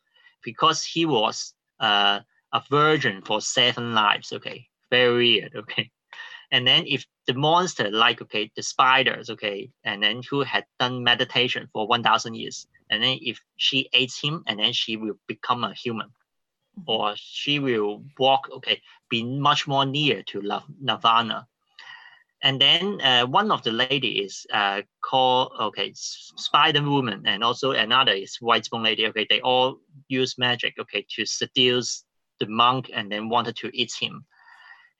[0.42, 2.20] because he was uh,
[2.52, 4.32] a virgin for seven lives.
[4.32, 5.54] Okay, very weird.
[5.56, 5.90] Okay,
[6.50, 11.04] and then if the monster like okay the spiders okay and then who had done
[11.04, 15.64] meditation for 1000 years and then if she ate him and then she will become
[15.64, 16.82] a human mm-hmm.
[16.86, 21.46] or she will walk okay be much more near to love nirvana
[22.42, 27.72] and then uh, one of the lady is uh, called okay spider woman and also
[27.72, 32.04] another is white bone lady okay they all use magic okay to seduce
[32.40, 34.24] the monk and then wanted to eat him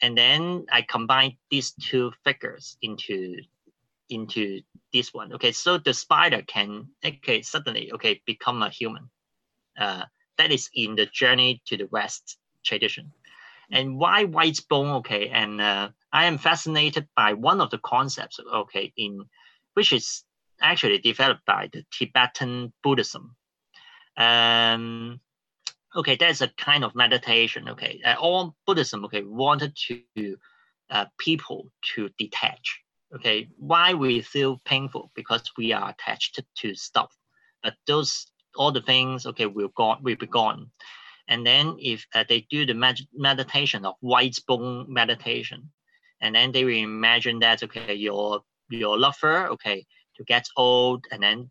[0.00, 3.36] and then I combine these two figures into
[4.10, 5.34] into this one.
[5.34, 9.10] Okay, so the spider can okay suddenly okay become a human.
[9.78, 10.04] Uh,
[10.38, 13.12] that is in the journey to the west tradition.
[13.70, 14.90] And why white bone?
[14.96, 18.40] Okay, and uh, I am fascinated by one of the concepts.
[18.40, 19.24] Okay, in
[19.74, 20.24] which is
[20.60, 23.36] actually developed by the Tibetan Buddhism.
[24.16, 25.20] Um,
[25.94, 27.68] okay, that's a kind of meditation.
[27.68, 30.36] Okay, uh, all Buddhism, okay, wanted to
[30.90, 32.80] uh, people to detach.
[33.14, 37.14] Okay, why we feel painful because we are attached to stuff,
[37.62, 38.26] but those
[38.56, 40.70] all the things, okay, will gone, will be gone.
[41.28, 45.70] And then if uh, they do the med- meditation of white bone meditation,
[46.20, 49.86] and then they will imagine that okay, your your lover, okay,
[50.16, 51.50] to get old and then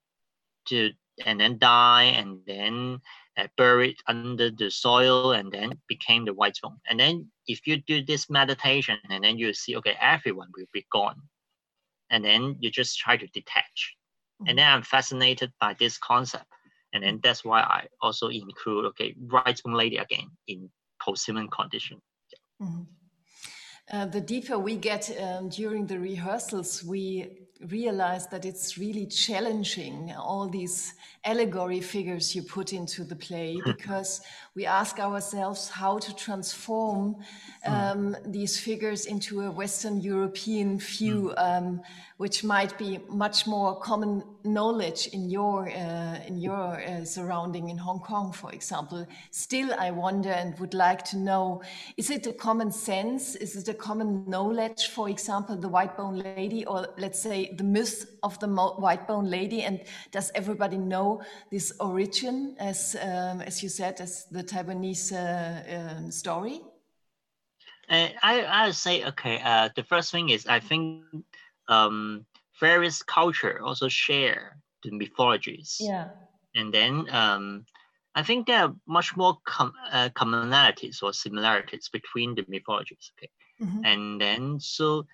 [0.70, 0.92] to
[1.26, 3.00] and then die and then
[3.38, 6.78] uh, buried under the soil and then became the white bone.
[6.90, 10.86] And then if you do this meditation and then you see, okay, everyone will be
[10.92, 11.22] gone.
[12.10, 13.96] And then you just try to detach.
[14.42, 14.50] Mm-hmm.
[14.50, 16.46] And then I'm fascinated by this concept.
[16.94, 20.70] And then that's why I also include, okay, right lady again in
[21.02, 22.02] post-human condition.
[22.62, 22.84] Mm-hmm.
[23.90, 30.14] Uh, the deeper we get um, during the rehearsals, we realize that it's really challenging
[30.18, 30.94] all these
[31.26, 34.22] allegory figures you put into the play because
[34.56, 37.16] we ask ourselves how to transform
[37.64, 37.74] hmm.
[37.74, 41.38] um, these figures into a Western European view, hmm.
[41.38, 41.82] um,
[42.18, 47.78] which might be much more common knowledge in your uh, in your uh, surrounding in
[47.78, 49.08] Hong Kong, for example.
[49.32, 51.62] Still, I wonder and would like to know:
[51.98, 53.36] Is it a common sense?
[53.36, 54.88] Is it a common knowledge?
[54.88, 59.30] For example, the white bone lady, or let's say the myth of the white bone
[59.30, 59.82] lady, and
[60.12, 66.12] does everybody know this origin, as um, as you said, as the Taiwanese uh, um,
[66.12, 66.62] story?
[67.90, 69.40] Uh, I I would say okay.
[69.44, 71.04] Uh, the first thing is I think
[71.68, 72.26] um,
[72.60, 75.78] various culture also share the mythologies.
[75.80, 76.10] Yeah.
[76.56, 77.66] And then um,
[78.16, 83.12] I think there are much more com uh, commonalities or similarities between the mythologies.
[83.18, 83.30] Okay.
[83.62, 83.86] Mm -hmm.
[83.86, 85.06] And then so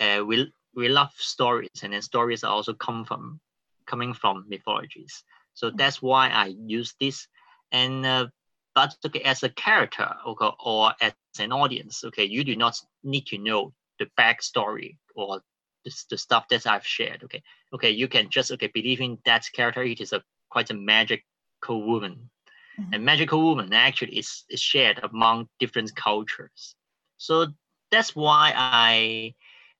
[0.00, 3.40] uh, we we love stories, and then stories are also come from
[3.84, 5.24] coming from mythologies.
[5.54, 5.78] So mm -hmm.
[5.78, 7.28] that's why I use this.
[7.70, 8.26] And uh,
[8.74, 13.26] but okay, as a character okay, or as an audience, okay, you do not need
[13.26, 15.42] to know the backstory or
[15.84, 17.22] the, the stuff that I've shared.
[17.24, 17.42] Okay,
[17.74, 19.82] okay, you can just okay believe in that character.
[19.82, 22.30] It is a quite a magical woman,
[22.78, 22.94] mm-hmm.
[22.94, 26.74] and magical woman actually is, is shared among different cultures.
[27.18, 27.46] So
[27.90, 29.34] that's why I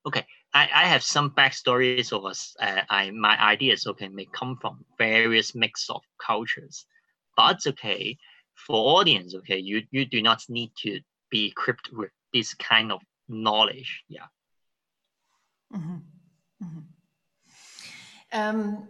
[0.05, 0.25] okay.
[0.55, 2.55] I, I have some backstories of us.
[2.59, 6.85] Uh, I my ideas okay may come from various mix of cultures,
[7.35, 8.17] but okay
[8.55, 13.01] for audience, okay, you, you do not need to be equipped with this kind of
[13.27, 14.03] knowledge.
[14.07, 14.27] Yeah.
[15.73, 15.95] Mm-hmm.
[16.63, 16.79] Mm-hmm.
[18.31, 18.87] Um,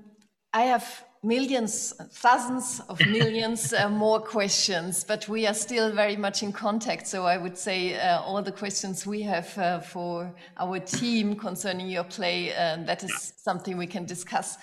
[0.54, 6.44] I have millions, thousands of millions uh, more questions, but we are still very much
[6.44, 7.08] in contact.
[7.08, 11.88] So I would say uh, all the questions we have uh, for our team concerning
[11.88, 14.58] your play, uh, that is something we can discuss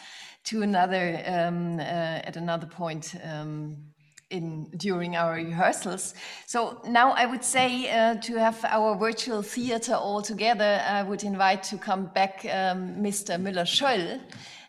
[0.44, 3.14] to another um, uh, at another point.
[3.24, 3.89] Um,
[4.30, 6.14] in during our rehearsals.
[6.46, 11.24] So now I would say uh, to have our virtual theater all together, I would
[11.24, 13.38] invite to come back um, Mr.
[13.38, 14.20] Müller-Schöll.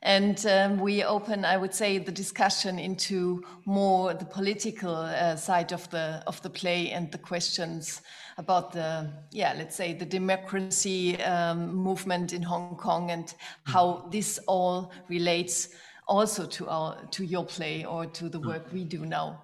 [0.04, 5.72] And um, we open, I would say, the discussion into more the political uh, side
[5.72, 8.02] of the of the play and the questions
[8.40, 13.32] about the, yeah, let's say the democracy um, movement in Hong Kong and
[13.66, 15.70] how this all relates
[16.08, 19.44] also to our to your play or to the work we do now.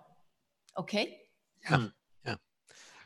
[0.78, 1.18] Okay.
[1.64, 1.78] Yeah.
[1.78, 1.92] Mm.
[2.26, 2.36] Yeah.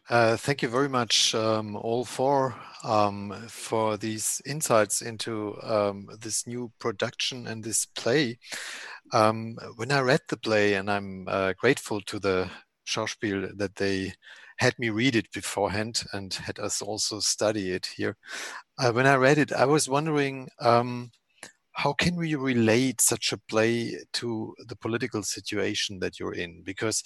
[0.10, 6.46] Uh, thank you very much, um, all four, um, for these insights into um, this
[6.46, 8.40] new production and this play.
[9.14, 12.50] Um, when I read the play, and I'm uh, grateful to the
[12.86, 14.14] Schauspiel that they
[14.58, 18.18] had me read it beforehand and had us also study it here.
[18.78, 21.12] Uh, when I read it, I was wondering um,
[21.74, 26.62] how can we relate such a play to the political situation that you're in?
[26.64, 27.04] Because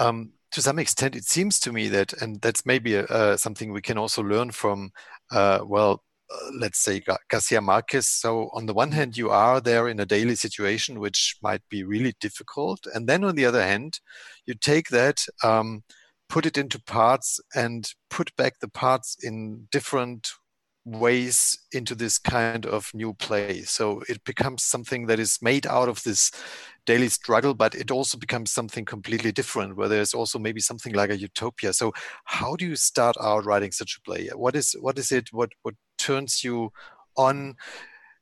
[0.00, 3.82] um, to some extent, it seems to me that, and that's maybe uh, something we
[3.82, 4.90] can also learn from,
[5.30, 8.08] uh, well, uh, let's say Garcia Marquez.
[8.08, 11.84] So on the one hand, you are there in a daily situation which might be
[11.84, 14.00] really difficult, and then on the other hand,
[14.46, 15.84] you take that, um,
[16.28, 20.32] put it into parts, and put back the parts in different
[20.84, 23.62] ways into this kind of new play.
[23.62, 26.32] So it becomes something that is made out of this
[26.86, 31.10] daily struggle, but it also becomes something completely different, where there's also maybe something like
[31.10, 31.72] a utopia.
[31.72, 31.92] So
[32.24, 34.28] how do you start out writing such a play?
[34.34, 35.32] What is what is it?
[35.32, 36.72] What what turns you
[37.16, 37.54] on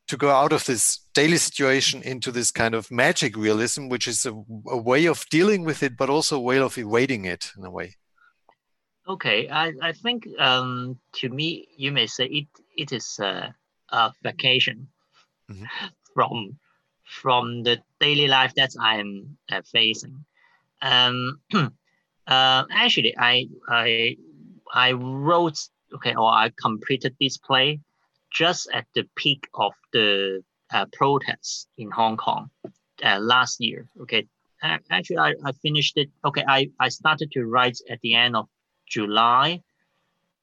[0.08, 4.26] to go out of this daily situation into this kind of magic realism, which is
[4.26, 4.32] a,
[4.68, 7.70] a way of dealing with it, but also a way of evading it in a
[7.70, 7.96] way?
[9.10, 12.46] Okay, I, I think um, to me, you may say it
[12.76, 13.52] it is a,
[13.88, 14.86] a vacation
[15.50, 15.64] mm-hmm.
[16.14, 16.56] from
[17.02, 20.24] from the daily life that I'm uh, facing.
[20.80, 21.40] Um,
[22.28, 24.16] uh, actually, I I
[24.72, 25.58] I wrote
[25.92, 27.80] okay, or I completed this play
[28.32, 32.48] just at the peak of the uh, protests in Hong Kong
[33.04, 33.88] uh, last year.
[34.02, 34.28] Okay,
[34.62, 36.10] actually, I, I finished it.
[36.24, 38.46] Okay, I, I started to write at the end of
[38.90, 39.62] July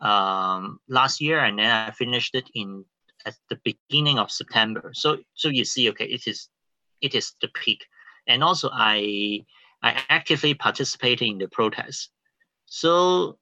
[0.02, 2.86] um, last year, and then I finished it in
[3.26, 4.92] at the beginning of September.
[4.94, 6.50] So so you see, okay, it is
[7.02, 7.86] it is the peak,
[8.28, 9.46] and also I
[9.84, 12.10] I actively participated in the protests.
[12.66, 13.38] So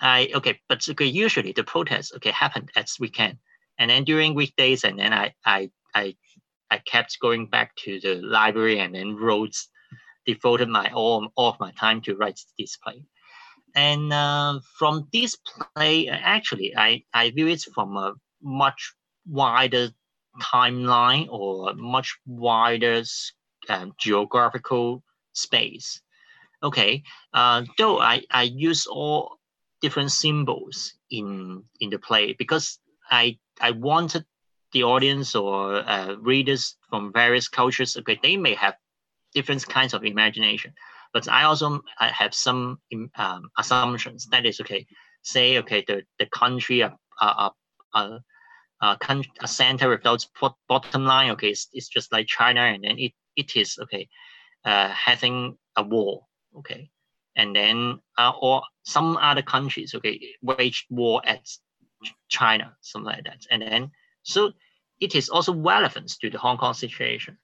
[0.00, 3.38] I okay, but okay, usually the protests okay happened as weekend,
[3.78, 6.16] and then during weekdays, and then I I I
[6.70, 9.56] I kept going back to the library and then wrote
[10.26, 13.04] devoted my all, all of my time to write this play.
[13.74, 18.94] And uh, from this play, actually, I, I view it from a much
[19.26, 19.90] wider
[20.40, 23.02] timeline or much wider
[23.68, 25.02] um, geographical
[25.32, 26.00] space.
[26.62, 27.02] Okay,
[27.34, 29.38] uh, though I, I use all
[29.80, 32.78] different symbols in in the play because
[33.10, 34.24] I I wanted
[34.72, 37.96] the audience or uh, readers from various cultures.
[37.96, 38.74] Okay, they may have
[39.34, 40.72] different kinds of imagination.
[41.12, 42.78] But I also I have some
[43.16, 44.26] um, assumptions.
[44.26, 44.86] That is okay.
[45.22, 47.50] Say okay, the the country a a
[47.94, 48.20] a,
[48.80, 50.26] a, center without
[50.68, 51.30] bottom line.
[51.32, 54.08] Okay, it's, it's just like China, and then it it is okay,
[54.64, 56.26] uh, having a war.
[56.58, 56.90] Okay,
[57.36, 61.46] and then uh, or some other countries okay wage war at
[62.28, 63.90] China, something like that, and then
[64.22, 64.52] so
[65.00, 67.38] it is also relevant to the Hong Kong situation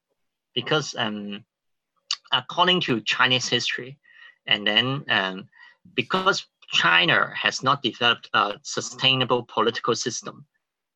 [0.54, 1.44] because um
[2.32, 3.98] according to Chinese history,
[4.46, 5.48] and then um,
[5.94, 10.46] because China has not developed a sustainable political system,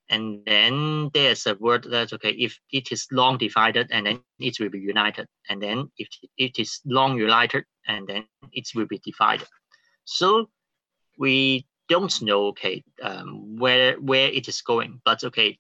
[0.09, 4.59] and then there's a word that okay, if it is long divided, and then it
[4.61, 9.01] will be united, and then if it is long united, and then it will be
[9.05, 9.49] divided.
[10.05, 10.51] So
[11.19, 15.59] we don't know okay um, where where it is going, but okay,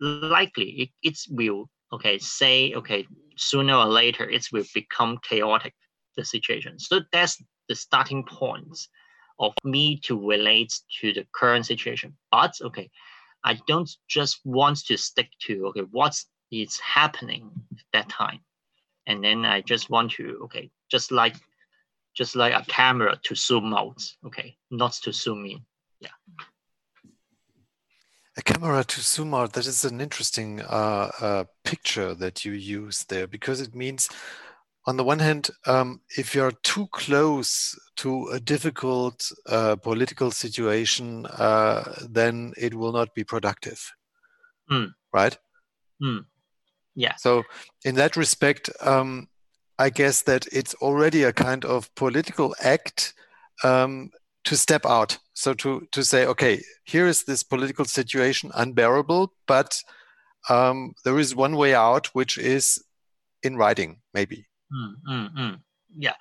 [0.00, 3.06] likely it, it will okay say okay
[3.38, 5.74] sooner or later it will become chaotic
[6.16, 6.78] the situation.
[6.78, 8.78] So that's the starting point
[9.38, 12.16] of me to relate to the current situation.
[12.30, 12.90] But okay
[13.44, 16.14] i don't just want to stick to okay what
[16.50, 18.40] is happening at that time.
[19.06, 21.36] And then i just want to okay just like
[22.14, 25.60] just like a camera to zoom out okay not to zoom in.
[26.00, 26.10] Yeah
[28.38, 33.04] a camera to zoom out that is an interesting uh, uh, picture that you use
[33.08, 34.08] there because it means
[34.86, 41.26] on the one hand um, if you're too close to a difficult uh, political situation
[41.26, 43.92] uh, then it will not be productive
[44.70, 44.88] mm.
[45.12, 45.36] right
[46.00, 46.24] mm.
[46.94, 47.42] yeah so
[47.84, 49.28] in that respect um,
[49.80, 53.14] i guess that it's already a kind of political act
[53.64, 54.10] um,
[54.44, 59.78] to step out so to to say okay here is this political situation unbearable but
[60.48, 62.82] um, there is one way out which is
[63.42, 64.46] in writing maybe.
[64.72, 65.60] Mm, mm, mm.
[65.96, 66.14] yeah.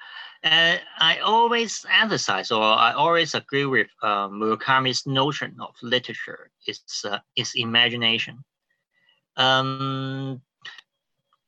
[0.44, 6.82] Uh, i always emphasize or i always agree with uh, murakami's notion of literature is
[7.06, 8.44] uh, is imagination.
[9.36, 10.42] Um,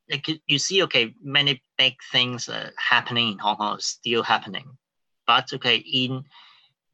[0.09, 4.65] like you see okay many big things uh, happening in hong kong still happening.
[5.28, 6.24] But okay in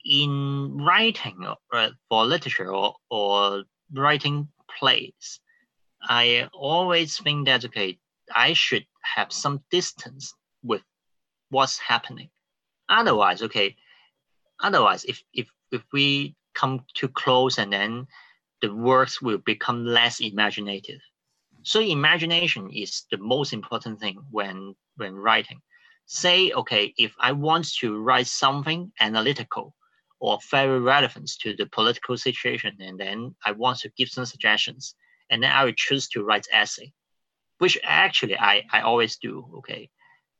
[0.05, 4.47] in writing uh, for literature or, or writing
[4.79, 5.39] plays,
[6.01, 7.97] I always think that okay,
[8.33, 10.33] I should have some distance
[10.63, 10.81] with
[11.49, 12.29] what's happening.
[12.87, 13.75] Otherwise, okay,
[14.61, 18.07] otherwise if if if we come too close and then
[18.61, 21.01] the works will become less imaginative.
[21.63, 25.61] So imagination is the most important thing when when writing.
[26.05, 29.75] Say, okay, if I want to write something analytical
[30.19, 34.95] or very relevant to the political situation, and then I want to give some suggestions,
[35.29, 36.93] and then I will choose to write essay,
[37.57, 39.45] which actually I, I always do.
[39.57, 39.89] Okay.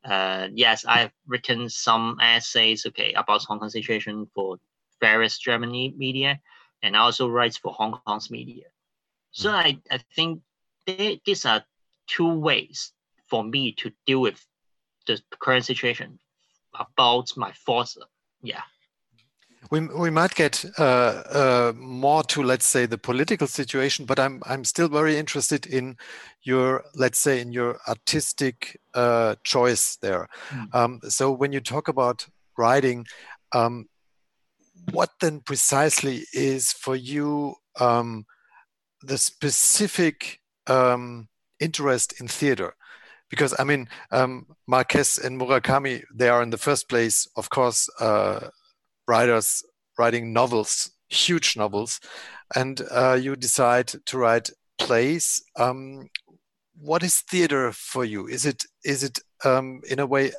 [0.04, 4.58] Uh, yes, I've written some essays, okay, about Hong Kong situation for
[5.00, 6.40] various Germany media,
[6.82, 8.66] and I also write for Hong Kong's media.
[9.32, 9.54] So mm.
[9.54, 10.42] I, I think
[10.86, 11.64] they, these are
[12.06, 12.92] two ways
[13.26, 14.44] for me to deal with
[15.06, 16.18] the current situation
[16.78, 17.98] about my thoughts.
[18.42, 18.62] Yeah.
[19.70, 24.42] We, we might get uh, uh, more to let's say the political situation, but I'm
[24.46, 25.96] I'm still very interested in
[26.42, 30.28] your let's say in your artistic uh, choice there.
[30.50, 30.74] Mm.
[30.74, 33.06] Um, so when you talk about writing,
[33.52, 33.88] um,
[34.92, 38.24] what then precisely is for you um,
[39.02, 42.74] the specific um, interest in theater?
[43.28, 47.90] Because I mean, um, Marquez and Murakami, they are in the first place, of course,
[48.00, 48.50] uh,
[49.06, 49.62] writers
[49.98, 52.00] writing novels, huge novels,
[52.54, 55.42] and uh, you decide to write plays.
[55.56, 56.08] Um,
[56.78, 58.26] what is theater for you?
[58.26, 60.32] Is it is it um, in a way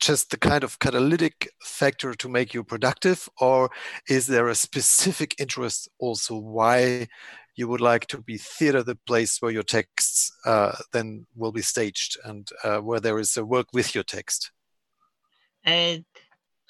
[0.00, 3.70] just the kind of catalytic factor to make you productive, or
[4.08, 7.06] is there a specific interest also why
[7.54, 11.60] you would like to be theater the place where your texts uh, then will be
[11.60, 14.50] staged and uh, where there is a work with your text?
[15.64, 16.06] And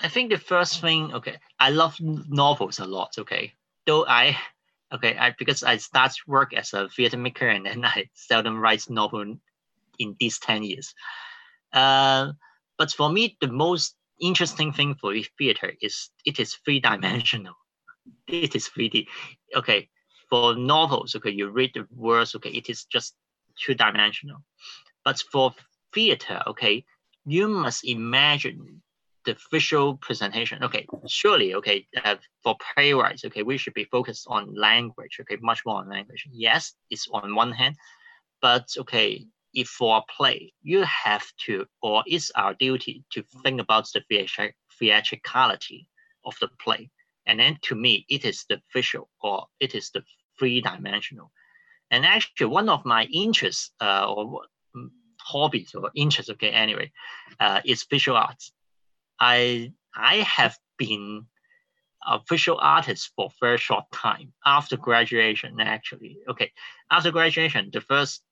[0.03, 3.15] I think the first thing, okay, I love novels a lot.
[3.19, 3.53] Okay,
[3.87, 4.37] though I,
[4.93, 8.89] okay, I because I start work as a theater maker and then I seldom write
[8.89, 9.37] novel
[9.99, 10.95] in these ten years.
[11.73, 12.33] Uh,
[12.79, 17.55] but for me, the most interesting thing for theater is it is three dimensional.
[18.27, 19.07] It is 3D.
[19.57, 19.89] Okay,
[20.29, 23.15] for novels, okay, you read the words, okay, it is just
[23.59, 24.43] two dimensional.
[25.05, 25.55] But for
[25.93, 26.85] theater, okay,
[27.27, 28.83] you must imagine
[29.25, 30.63] the visual presentation.
[30.65, 35.63] Okay, surely, okay, uh, for playwrights, okay, we should be focused on language, okay, much
[35.67, 36.27] more on language.
[36.31, 37.77] Yes, it's on one hand,
[38.41, 43.61] but okay, if for a play, you have to, or it's our duty to think
[43.61, 44.03] about the
[44.79, 45.89] theatricality
[46.25, 46.91] of the play.
[47.27, 50.03] And then to me, it is the visual or it is the
[50.39, 51.31] three dimensional.
[51.91, 54.43] And actually, one of my interests uh, or
[54.77, 56.93] mm, hobbies or interests, okay, anyway,
[57.41, 58.53] uh, is visual arts.
[59.21, 61.27] I I have been
[62.07, 65.61] a visual artist for very short time after graduation.
[65.61, 66.51] Actually, okay,
[66.91, 68.23] after graduation, the first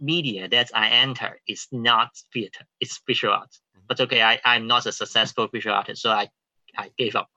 [0.00, 3.60] media that I enter is not theater; it's visual arts.
[3.76, 3.84] Mm-hmm.
[3.88, 6.28] But okay, I I'm not a successful visual artist, so I
[6.76, 7.28] I gave up.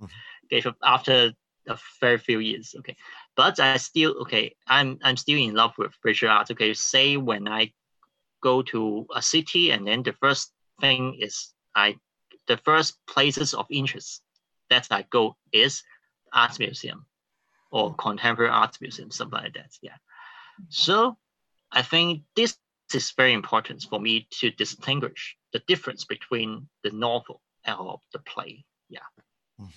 [0.00, 0.06] Mm-hmm.
[0.50, 1.32] Gave up after
[1.68, 2.74] a very few years.
[2.78, 2.96] Okay,
[3.36, 4.56] but I still okay.
[4.66, 6.50] I'm I'm still in love with visual art.
[6.50, 7.72] Okay, say when I
[8.42, 11.96] go to a city and then the first thing is I
[12.46, 14.22] the first places of interest
[14.70, 15.82] that I go is
[16.32, 17.06] art museum
[17.70, 19.72] or contemporary art museum, something like that.
[19.82, 19.96] Yeah.
[20.68, 21.16] So
[21.72, 22.56] I think this
[22.92, 27.76] is very important for me to distinguish the difference between the novel and
[28.12, 28.64] the play.
[28.88, 29.00] Yeah.
[29.60, 29.70] Mm-hmm.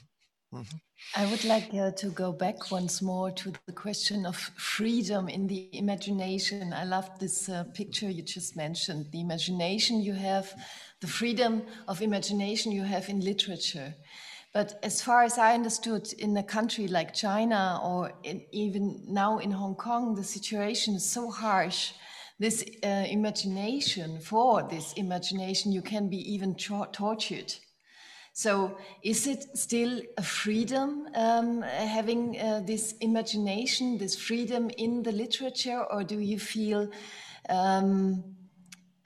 [0.53, 0.61] Mm-hmm.
[0.61, 0.77] Mm-hmm.
[1.21, 5.47] I would like uh, to go back once more to the question of freedom in
[5.47, 6.73] the imagination.
[6.73, 9.07] I love this uh, picture you just mentioned.
[9.11, 10.53] The imagination you have,
[11.01, 13.93] the freedom of imagination you have in literature.
[14.53, 19.39] But as far as I understood, in a country like China or in, even now
[19.39, 21.91] in Hong Kong, the situation is so harsh.
[22.39, 27.53] This uh, imagination, for this imagination, you can be even tortured
[28.38, 35.11] so, is it still a freedom um, having uh, this imagination, this freedom in the
[35.11, 36.88] literature, or do you feel?
[37.49, 38.23] Um,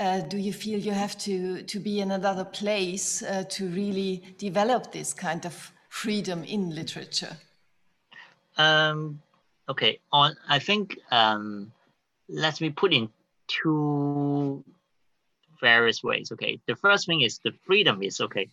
[0.01, 4.21] uh, do you feel you have to, to be in another place uh, to really
[4.37, 7.37] develop this kind of freedom in literature?
[8.57, 9.21] Um,
[9.69, 11.71] okay, on I think um,
[12.27, 13.07] let me put in
[13.47, 14.61] two
[15.61, 16.33] various ways.
[16.33, 18.49] Okay, the first thing is the freedom is okay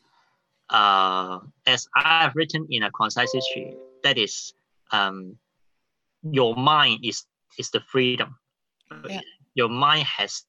[0.71, 4.53] uh, as I have written in a concise history, that is,
[4.93, 5.37] um,
[6.23, 7.25] your mind is
[7.59, 8.37] is the freedom.
[9.09, 9.21] Yeah.
[9.55, 10.45] Your mind has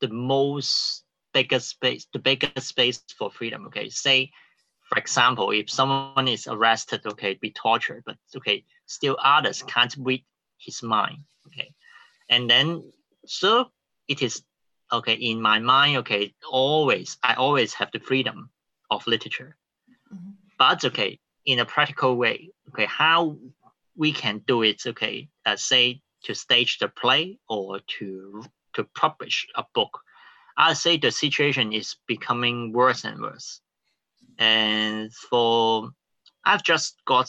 [0.00, 3.66] the most biggest space, the biggest space for freedom.
[3.66, 4.30] Okay, say
[4.88, 10.24] for example, if someone is arrested, okay, be tortured, but okay, still others can't read
[10.58, 11.72] his mind, okay,
[12.28, 12.82] and then
[13.24, 13.70] so
[14.08, 14.42] it is
[14.92, 18.50] okay in my mind, okay, always I always have the freedom
[18.94, 19.56] of literature,
[20.12, 20.30] mm-hmm.
[20.58, 23.36] but okay, in a practical way, okay, how
[23.96, 29.46] we can do it, okay, uh, say to stage the play or to to publish
[29.54, 30.00] a book,
[30.56, 33.60] I say the situation is becoming worse and worse.
[34.38, 35.90] And for
[36.44, 37.28] I've just got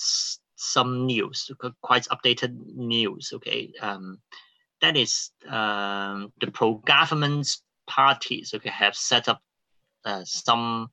[0.55, 1.51] some news,
[1.82, 3.32] quite updated news.
[3.34, 4.20] Okay, um,
[4.82, 7.47] that is um, the pro-government
[7.88, 8.53] parties.
[8.53, 9.41] Okay, have set up
[10.05, 10.89] uh, some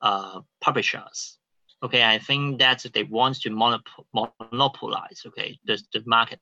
[0.00, 1.38] uh, publishers.
[1.82, 4.04] Okay, I think that they want to monop-
[4.52, 5.22] monopolize.
[5.26, 6.40] Okay, the the market.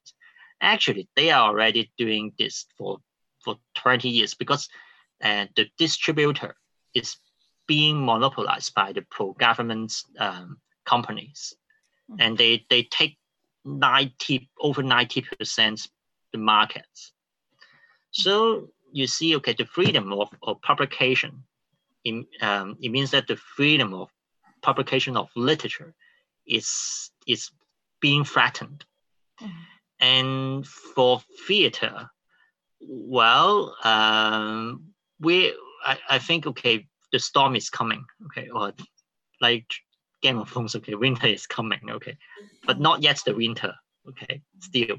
[0.60, 2.98] Actually, they are already doing this for
[3.44, 4.68] for 20 years because
[5.22, 6.56] uh, the distributor
[6.94, 7.16] is
[7.68, 11.54] being monopolized by the pro-government um, companies,
[12.10, 12.20] mm-hmm.
[12.20, 13.18] and they they take
[13.64, 15.88] 90 over 90 percent
[16.32, 17.12] the markets.
[18.10, 21.44] So you see, okay, the freedom of, of publication,
[22.06, 24.08] in, um, it means that the freedom of
[24.62, 25.94] publication of literature
[26.46, 27.50] is is
[28.00, 28.84] being threatened.
[29.40, 29.62] Mm-hmm.
[29.98, 32.08] And for theater,
[32.80, 35.54] well, um, we
[35.84, 38.04] I, I think okay, the storm is coming.
[38.26, 38.72] Okay, or
[39.40, 39.66] like
[40.22, 40.76] Game of Thrones.
[40.76, 41.80] Okay, winter is coming.
[41.90, 42.16] Okay,
[42.66, 43.74] but not yet the winter.
[44.08, 44.98] Okay, still.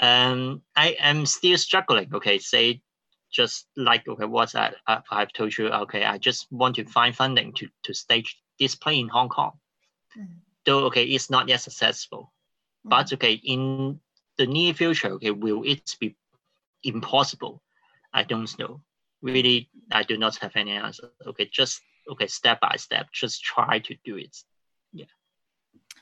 [0.00, 2.14] Um, I am still struggling.
[2.14, 2.82] Okay, say
[3.30, 5.68] just like okay, what I, I I've told you.
[5.68, 9.52] Okay, I just want to find funding to to stage this play in Hong Kong.
[10.18, 10.28] Mm.
[10.64, 12.32] Though okay, it's not yet successful.
[12.86, 12.90] Mm.
[12.90, 14.00] But okay, in
[14.36, 16.16] the near future, okay, will it be
[16.82, 17.62] impossible?
[18.12, 18.80] I don't know.
[19.20, 21.10] Really, I do not have any answer.
[21.26, 24.36] Okay, just okay, step by step, just try to do it.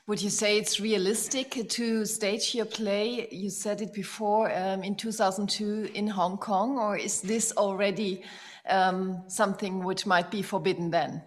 [0.07, 3.27] Would you say it's realistic to stage your play?
[3.29, 8.23] You said it before um, in 2002 in Hong Kong, or is this already
[8.69, 11.21] um, something which might be forbidden then?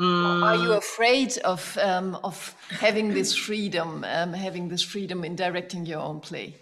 [0.00, 0.42] Mm.
[0.42, 5.84] Are you afraid of um, of having this freedom, um, having this freedom in directing
[5.84, 6.54] your own play?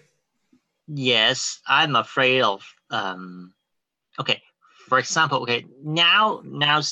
[0.88, 2.66] Yes, I'm afraid of.
[2.90, 3.54] Um,
[4.18, 4.42] okay,
[4.88, 6.82] for example, okay, now now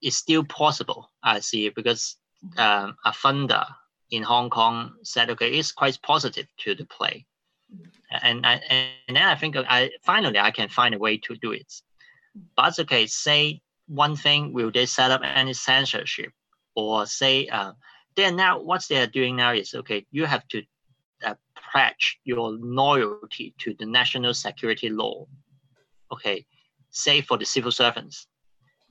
[0.00, 1.10] it's still possible.
[1.22, 2.16] I see because
[2.56, 3.66] um, a funder
[4.10, 7.26] in Hong Kong said, okay, it's quite positive to the play,
[8.22, 11.52] and I and then I think I finally I can find a way to do
[11.52, 11.72] it.
[12.56, 16.32] But okay, say one thing, will they set up any censorship,
[16.74, 17.72] or say uh,
[18.16, 20.62] they're now what they are doing now is okay, you have to
[21.24, 21.34] uh,
[21.72, 25.26] pledge your loyalty to the national security law.
[26.12, 26.46] Okay,
[26.90, 28.26] say for the civil servants,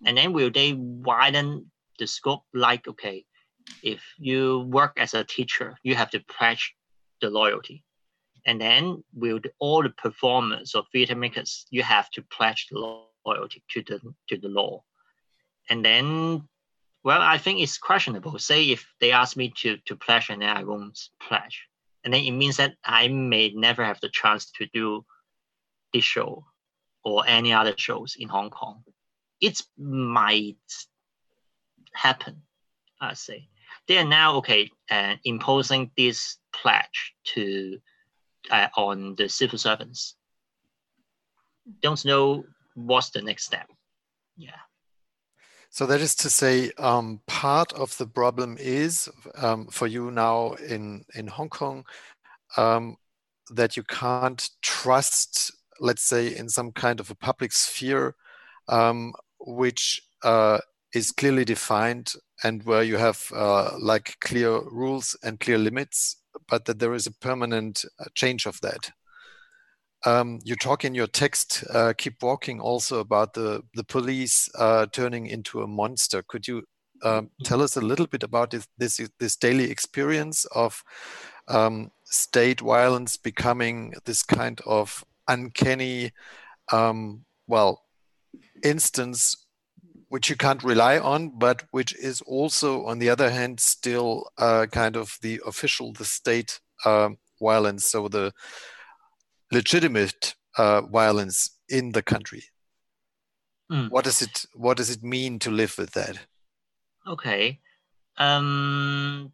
[0.06, 2.44] and then will they widen the scope?
[2.54, 3.26] Like okay,
[3.82, 6.76] if you work as a teacher, you have to pledge
[7.22, 7.84] the loyalty,
[8.46, 12.80] and then with all the performers or theater makers, you have to pledge the
[13.26, 14.00] loyalty to the
[14.30, 14.84] to the law,
[15.70, 16.48] and then
[17.04, 18.40] well, I think it's questionable.
[18.40, 21.68] Say if they ask me to to pledge and then I won't pledge
[22.04, 25.06] and then it means that I may never have the chance to do
[25.94, 26.46] this show
[27.04, 28.84] or any other shows in Hong Kong.
[29.40, 30.58] It might
[31.94, 32.42] happen,
[33.00, 33.48] I say.
[33.88, 37.80] They are now okay uh, imposing this pledge to
[38.50, 40.16] uh, on the civil servants.
[41.82, 42.44] Don't know
[42.76, 43.68] what's the next step.
[44.38, 44.52] Yeah.
[45.70, 50.54] So that is to say, um, part of the problem is um, for you now
[50.54, 51.86] in in Hong Kong
[52.58, 52.98] um,
[53.50, 58.16] that you can't trust, let's say, in some kind of a public sphere,
[58.68, 60.60] um, which uh,
[60.94, 62.14] is clearly defined
[62.44, 66.18] and where you have uh, like clear rules and clear limits,
[66.48, 68.92] but that there is a permanent uh, change of that.
[70.06, 74.86] Um, you talk in your text, uh, keep walking, also about the the police uh,
[74.92, 76.24] turning into a monster.
[76.28, 76.64] Could you
[77.04, 80.84] um, tell us a little bit about this this, this daily experience of
[81.48, 86.12] um, state violence becoming this kind of uncanny,
[86.72, 87.84] um, well,
[88.64, 89.43] instance
[90.14, 94.68] which you can't rely on, but which is also, on the other hand, still uh,
[94.72, 97.10] kind of the official, the state uh,
[97.42, 97.88] violence.
[97.88, 98.32] So the
[99.52, 102.44] legitimate uh, violence in the country.
[103.72, 103.90] Mm.
[103.90, 106.20] What does it What does it mean to live with that?
[107.08, 107.60] Okay,
[108.18, 109.32] um,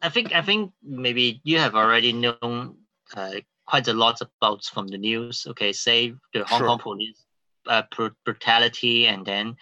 [0.00, 2.76] I think I think maybe you have already known
[3.14, 3.32] uh,
[3.66, 5.46] quite a lot about from the news.
[5.46, 6.68] Okay, say the Hong sure.
[6.68, 7.20] Kong police
[7.66, 7.82] uh,
[8.24, 9.56] brutality, and then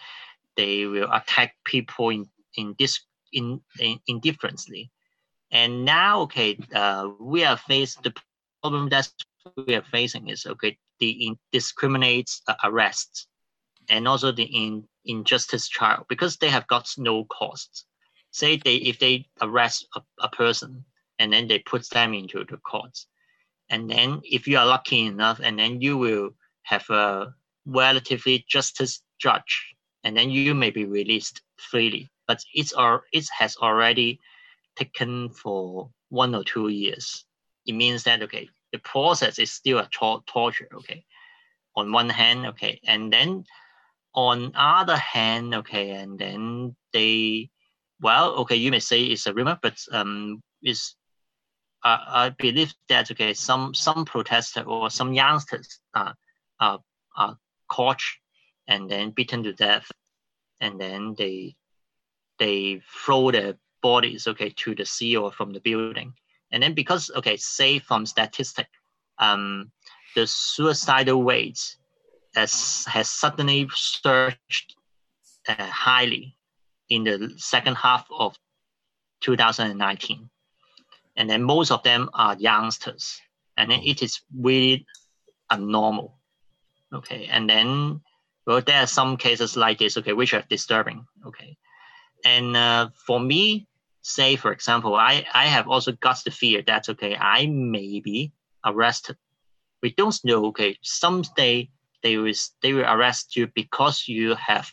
[0.55, 2.25] they will attack people in
[2.55, 2.99] in this
[3.33, 4.91] in, in indifferently.
[5.51, 8.13] And now, okay, uh, we are faced the
[8.61, 9.09] problem that
[9.67, 13.27] we are facing is okay the indiscriminate uh, arrests
[13.89, 17.85] and also the in, injustice trial because they have got no costs.
[18.31, 20.85] Say they if they arrest a, a person
[21.19, 23.07] and then they put them into the courts,
[23.69, 26.31] and then if you are lucky enough, and then you will
[26.63, 27.33] have a
[27.65, 32.09] relatively justice judge, and then you may be released freely.
[32.27, 34.19] But it's or it has already
[34.75, 37.25] taken for one or two years.
[37.65, 40.69] It means that okay, the process is still a tor- torture.
[40.73, 41.05] Okay,
[41.75, 43.43] on one hand, okay, and then
[44.13, 47.49] on other hand, okay, and then they,
[48.01, 50.95] well, okay, you may say it's a rumor, but um, it's
[51.83, 56.15] uh, I believe that okay, some some protesters or some youngsters are
[56.59, 56.79] are,
[57.15, 57.37] are
[57.67, 58.01] caught
[58.67, 59.91] and then beaten to death,
[60.59, 61.55] and then they
[62.39, 66.13] they throw their bodies okay to the sea or from the building,
[66.51, 68.67] and then because okay, say from statistic,
[69.19, 69.71] um,
[70.15, 71.77] the suicidal rates
[72.35, 74.75] has, has suddenly surged
[75.47, 76.37] uh, highly
[76.89, 78.37] in the second half of
[79.21, 80.29] 2019.
[81.15, 83.19] And then most of them are youngsters.
[83.57, 84.85] And then it is really
[85.51, 86.17] abnormal.
[86.93, 87.27] Okay.
[87.27, 88.01] And then,
[88.45, 91.05] well, there are some cases like this, okay, which are disturbing.
[91.25, 91.57] Okay.
[92.25, 93.67] And uh, for me,
[94.01, 98.31] say, for example, I, I have also got the fear that, okay, I may be
[98.65, 99.17] arrested.
[99.81, 101.69] We don't know, okay, someday
[102.03, 104.71] they will they will arrest you because you have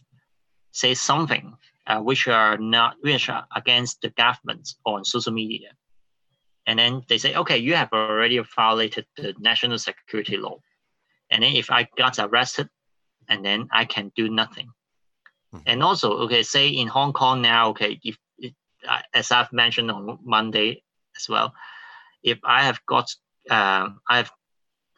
[0.72, 1.54] say something
[1.86, 5.70] uh, which are not which are against the government on social media
[6.66, 10.58] and then they say okay you have already violated the national security law
[11.30, 12.68] and then if i got arrested
[13.28, 14.68] and then i can do nothing
[15.54, 15.62] mm-hmm.
[15.66, 18.16] and also okay say in hong kong now okay if
[18.88, 20.82] uh, as i've mentioned on monday
[21.16, 21.52] as well
[22.22, 23.14] if i have got
[23.50, 24.30] uh, i have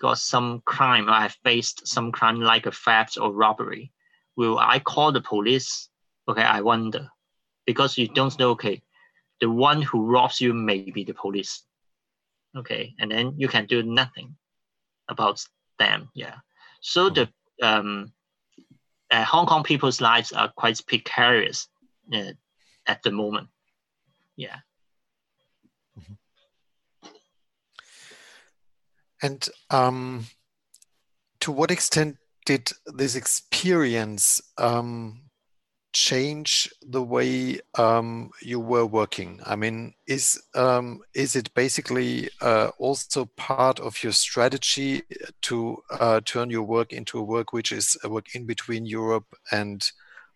[0.01, 3.93] got some crime, I have faced some crime like a theft or robbery,
[4.35, 5.89] will I call the police?
[6.27, 7.09] Okay, I wonder.
[7.67, 8.83] Because you don't know, okay,
[9.41, 11.63] the one who robs you may be the police.
[12.57, 14.37] Okay, and then you can do nothing
[15.09, 15.45] about
[15.79, 16.09] them.
[16.15, 16.37] Yeah.
[16.81, 17.29] So the
[17.63, 18.13] um,
[19.11, 21.69] uh, Hong Kong people's lives are quite precarious
[22.13, 22.33] uh,
[22.87, 23.49] at the moment.
[24.37, 24.57] Yeah.
[29.23, 30.27] And um,
[31.41, 35.30] to what extent did this experience um,
[35.93, 39.41] change the way um, you were working?
[39.45, 45.03] I mean, is um, is it basically uh, also part of your strategy
[45.43, 49.35] to uh, turn your work into a work which is a work in between Europe
[49.53, 49.83] and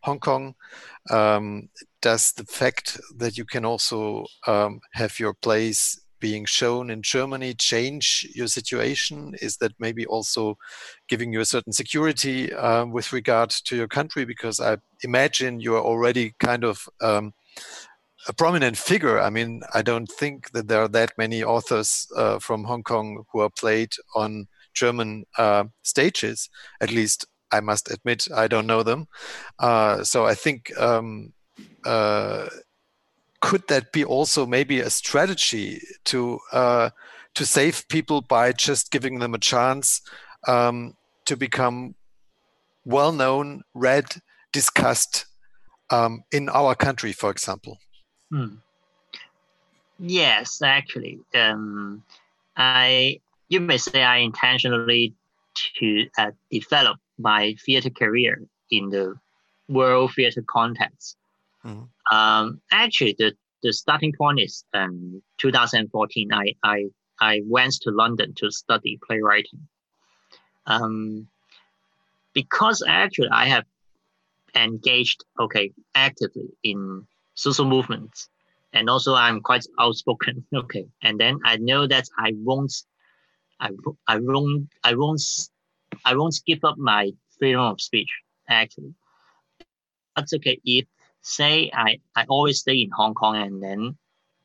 [0.00, 0.54] Hong Kong?
[1.10, 1.68] Um,
[2.00, 7.52] does the fact that you can also um, have your place being shown in Germany
[7.52, 9.34] change your situation?
[9.42, 10.56] Is that maybe also
[11.06, 14.24] giving you a certain security um, with regard to your country?
[14.24, 17.34] Because I imagine you are already kind of um,
[18.26, 19.20] a prominent figure.
[19.20, 23.24] I mean, I don't think that there are that many authors uh, from Hong Kong
[23.30, 26.48] who are played on German uh, stages.
[26.80, 29.08] At least I must admit, I don't know them.
[29.58, 31.34] Uh, so I think um,
[31.84, 32.48] uh,
[33.44, 36.88] could that be also maybe a strategy to uh,
[37.34, 40.00] to save people by just giving them a chance
[40.48, 41.94] um, to become
[42.86, 44.06] well known, read,
[44.50, 45.26] discussed
[45.90, 47.76] um, in our country, for example?
[48.30, 48.54] Hmm.
[49.98, 52.02] Yes, actually, um,
[52.56, 55.14] I you may say I intentionally
[55.80, 59.14] to uh, develop my theater career in the
[59.68, 61.18] world theater context.
[61.62, 61.88] Mm.
[62.10, 63.32] Um, actually, the,
[63.62, 66.32] the starting point is um, 2014.
[66.32, 66.86] I, I,
[67.20, 69.66] I went to London to study playwriting.
[70.66, 71.28] Um,
[72.32, 73.64] because actually I have
[74.54, 78.28] engaged, okay, actively in social movements.
[78.72, 80.86] And also I'm quite outspoken, okay.
[81.02, 82.74] And then I know that I won't,
[83.60, 83.70] I,
[84.08, 85.22] I won't, I won't,
[86.04, 88.10] I won't give up my freedom of speech,
[88.48, 88.94] actually.
[90.16, 90.86] That's okay if
[91.24, 93.96] say I, I always stay in Hong Kong and then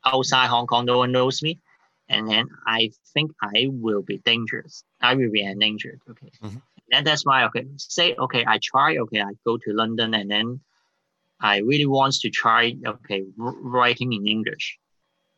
[0.04, 1.60] outside Hong Kong no one knows me
[2.08, 4.82] and then I think I will be dangerous.
[5.00, 6.00] I will be endangered.
[6.10, 6.32] Okay.
[6.42, 6.58] Mm-hmm.
[6.92, 10.60] And that's why okay, say okay, I try, okay, I go to London and then
[11.40, 14.78] I really want to try okay writing in English.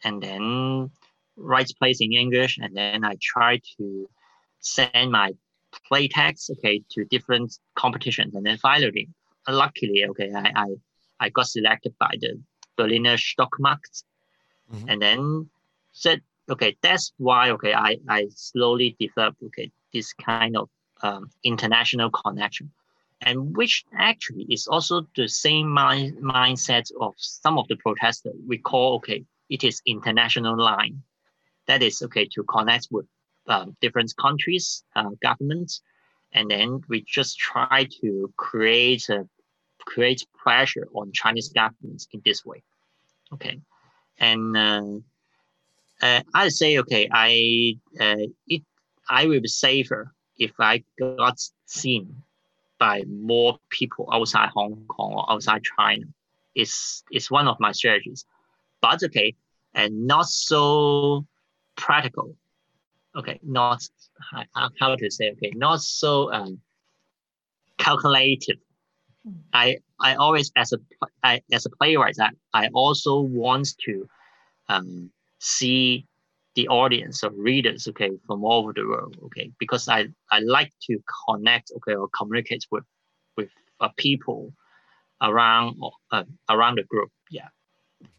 [0.05, 0.90] And then
[1.36, 4.09] write plays in English and then I try to
[4.61, 5.32] send my
[5.88, 9.09] play text okay to different competitions and then finally
[9.49, 10.66] luckily okay I, I
[11.22, 12.40] I got selected by the
[12.76, 14.04] Berliner Stückemarkt.
[14.72, 14.88] Mm-hmm.
[14.88, 15.50] And then
[15.92, 16.20] said,
[16.50, 20.68] okay, that's why, okay, I, I slowly developed, okay, this kind of
[21.02, 22.70] um, international connection.
[23.20, 28.34] And which actually is also the same mind, mindset of some of the protesters.
[28.48, 31.02] We call, okay, it is international line.
[31.68, 33.06] That is, okay, to connect with
[33.46, 35.82] um, different countries, uh, governments,
[36.32, 39.28] and then we just try to create a
[39.85, 42.62] create pressure on Chinese governments in this way.
[43.33, 43.61] Okay,
[44.18, 44.83] and uh,
[46.03, 48.62] uh, I say okay, I uh, it
[49.09, 52.22] I will be safer if I got seen
[52.78, 56.07] by more people outside Hong Kong or outside China.
[56.55, 58.24] It's it's one of my strategies,
[58.80, 59.35] but okay,
[59.74, 61.24] and not so
[61.76, 62.37] practical.
[63.14, 63.83] Okay, not
[64.78, 66.61] how, to say okay, not so um,
[69.24, 70.78] calculative I I always as a
[71.22, 74.08] I, as a playwright I, I also want to
[74.68, 76.06] um, see
[76.54, 79.50] the audience or readers okay from all over the world okay?
[79.58, 82.84] Because I, I like to connect okay or communicate with
[83.36, 83.48] with
[83.80, 84.52] uh, people
[85.22, 85.76] around
[86.10, 87.48] uh, around the group yeah.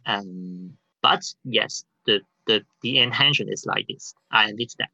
[0.05, 4.13] Um but yes the the the intention is like this.
[4.31, 4.89] I admit that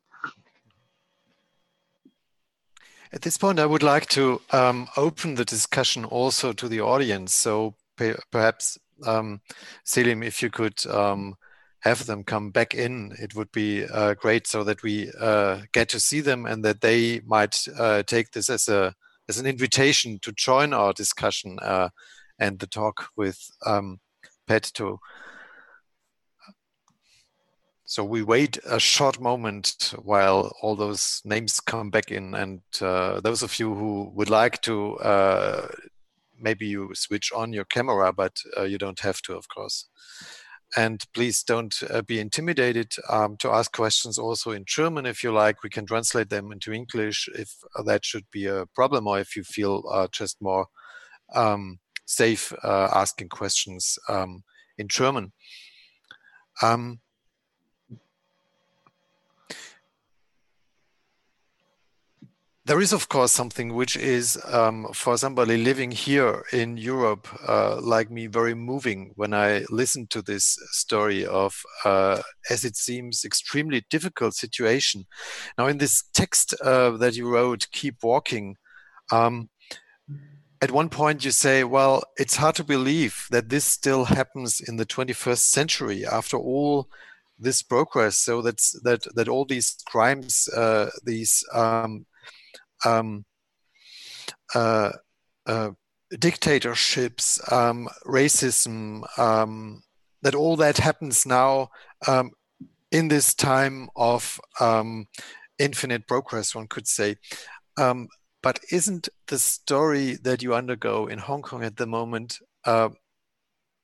[3.11, 7.33] At this point, I would like to um, open the discussion also to the audience.
[7.33, 7.75] So
[8.31, 9.41] perhaps, um,
[9.83, 11.35] Selim, if you could um,
[11.79, 15.89] have them come back in, it would be uh, great so that we uh, get
[15.89, 18.93] to see them and that they might uh, take this as a
[19.27, 21.89] as an invitation to join our discussion uh,
[22.39, 23.99] and the talk with um,
[24.47, 24.99] Pat To
[27.89, 33.19] so we wait a short moment while all those names come back in, and uh,
[33.19, 35.67] those of you who would like to, uh,
[36.39, 39.89] maybe you switch on your camera, but uh, you don't have to, of course.
[40.77, 45.31] And please don't uh, be intimidated um, to ask questions also in German if you
[45.31, 45.63] like.
[45.63, 47.51] We can translate them into English if
[47.85, 50.67] that should be a problem, or if you feel uh, just more
[51.33, 54.43] um, safe uh, asking questions um,
[54.77, 55.33] in German.
[56.61, 56.99] Um,
[62.69, 67.81] There is, of course, something which is um, for somebody living here in Europe, uh,
[67.81, 73.25] like me, very moving when I listen to this story of, uh, as it seems,
[73.25, 75.07] extremely difficult situation.
[75.57, 78.55] Now, in this text uh, that you wrote, "Keep Walking,"
[79.11, 79.49] um,
[80.61, 84.75] at one point you say, "Well, it's hard to believe that this still happens in
[84.75, 86.87] the 21st century after all."
[87.41, 92.05] this progress so that's that that all these crimes uh, these um,
[92.85, 93.25] um,
[94.55, 94.91] uh,
[95.45, 95.71] uh,
[96.17, 99.81] dictatorships, um, racism, um,
[100.21, 101.69] that all that happens now
[102.07, 102.31] um,
[102.91, 105.05] in this time of um,
[105.57, 107.15] infinite progress, one could say.
[107.77, 108.07] Um,
[108.41, 112.89] but isn't the story that you undergo in Hong Kong at the moment, uh,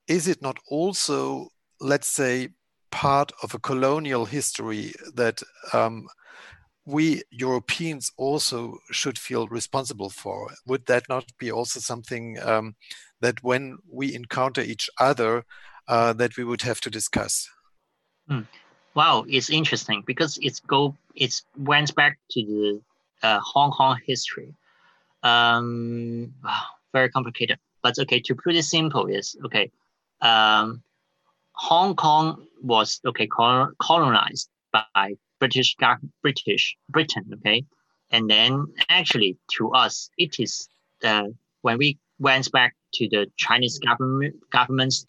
[0.08, 2.50] is it not also, let's say,
[2.92, 5.42] part of a colonial history that
[6.86, 10.52] we Europeans also should feel responsible for.
[10.68, 12.76] Would that not be also something um,
[13.22, 15.46] that when we encounter each other,
[15.88, 17.50] uh, that we would have to discuss?
[18.30, 18.48] Mm.
[18.94, 22.82] Wow, it's interesting because it's go it went back to the
[23.24, 24.54] uh, Hong Kong history.
[25.22, 26.34] Um,
[26.94, 28.22] very complicated, but okay.
[28.22, 29.72] To put it simple, is okay.
[30.22, 30.82] Um,
[31.54, 35.76] Hong Kong was okay colonized by British
[36.22, 37.66] British Britain, okay,
[38.12, 40.68] and then actually to us it is
[41.04, 41.24] uh,
[41.62, 45.06] when we went back to the Chinese government government's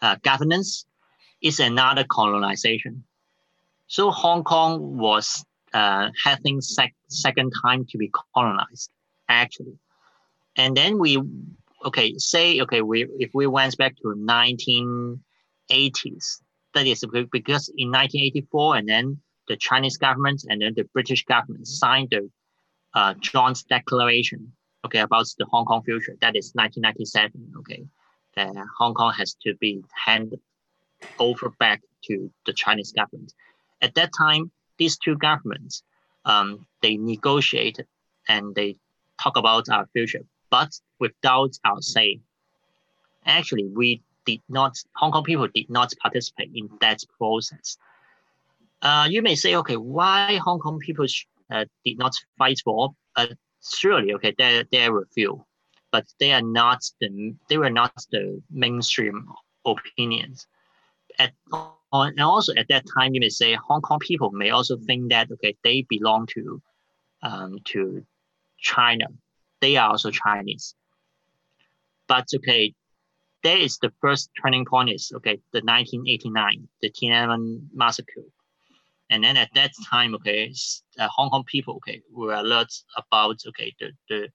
[0.00, 0.86] uh, governance,
[1.42, 3.04] it's another colonization.
[3.86, 5.44] So Hong Kong was
[5.74, 8.90] uh, having sec- second time to be colonized
[9.28, 9.78] actually,
[10.56, 11.18] and then we
[11.84, 16.40] okay say okay we if we went back to 1980s
[16.74, 21.66] that is because in 1984 and then the Chinese government and then the British government
[21.66, 22.30] signed the
[22.94, 24.52] uh, joint declaration,
[24.84, 26.16] okay, about the Hong Kong future.
[26.20, 27.84] That is 1997, okay.
[28.36, 30.40] That Hong Kong has to be handed
[31.18, 33.32] over back to the Chinese government.
[33.82, 35.82] At that time, these two governments,
[36.24, 37.86] um, they negotiated
[38.28, 38.76] and they
[39.20, 42.20] talk about our future, but without our say.
[43.26, 47.76] Actually, we did not, Hong Kong people did not participate in that process.
[48.82, 51.06] Uh, you may say, okay, why Hong Kong people
[51.50, 52.94] uh, did not fight for?
[53.16, 53.26] Uh,
[53.62, 55.44] surely, okay, there there were few,
[55.90, 59.26] but they are not the they were not the mainstream
[59.64, 60.46] opinions.
[61.18, 61.32] At,
[61.92, 65.10] on, and also at that time, you may say Hong Kong people may also think
[65.10, 66.62] that okay, they belong to
[67.22, 68.04] um, to
[68.58, 69.06] China.
[69.60, 70.76] They are also Chinese.
[72.06, 72.74] But okay,
[73.42, 78.22] there is the first turning point is okay, the 1989, the Tiananmen massacre.
[79.10, 80.52] And then at that time, okay,
[80.98, 84.28] uh, Hong Kong people, okay, were alert about okay the the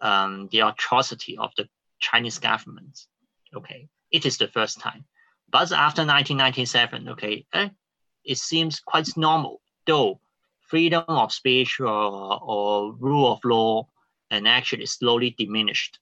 [0.00, 1.68] um, the atrocity of the
[1.98, 3.06] Chinese government.
[3.54, 5.04] Okay, it is the first time.
[5.50, 7.70] But after 1997, okay, eh,
[8.24, 10.20] it seems quite normal, though
[10.70, 13.88] freedom of speech or, or rule of law
[14.30, 15.98] and actually slowly diminished.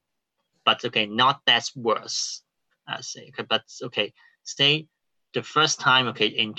[0.64, 2.43] But okay, not that worse,
[2.86, 3.30] I say.
[3.32, 4.12] Okay, but okay,
[4.45, 4.86] say
[5.32, 6.53] the first time, okay, in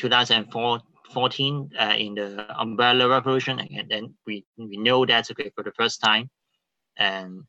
[1.10, 5.72] 2014, uh, in the umbrella revolution, and then we, we know that okay for the
[5.72, 6.30] first time,
[6.98, 7.44] and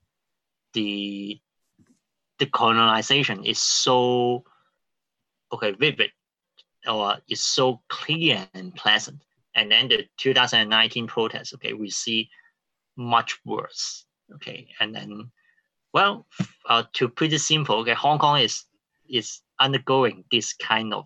[0.73, 1.39] the
[2.39, 4.45] the colonization is so
[5.53, 6.11] okay vivid
[6.89, 9.21] or is so clear and pleasant.
[9.55, 12.31] And then the 2019 protest okay we see
[12.97, 14.07] much worse
[14.37, 14.69] okay.
[14.81, 15.31] And then
[15.93, 16.27] well
[16.67, 18.65] uh, to put it simple okay hong kong is
[19.09, 21.05] is undergoing this kind of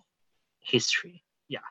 [0.61, 1.67] history yeah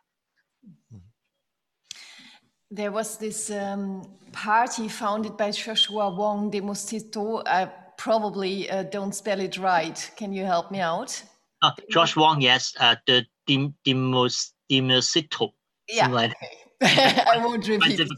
[2.75, 4.03] there was this um,
[4.33, 7.43] party founded by Joshua Wong, Demosistō.
[7.47, 10.11] I probably uh, don't spell it right.
[10.17, 11.23] Can you help me out?
[11.63, 12.75] Uh, Josh Wong, yes.
[12.79, 15.53] Uh, the Demosistō.
[15.89, 16.09] Yeah.
[16.09, 16.81] Like okay.
[17.33, 18.09] I won't repeat it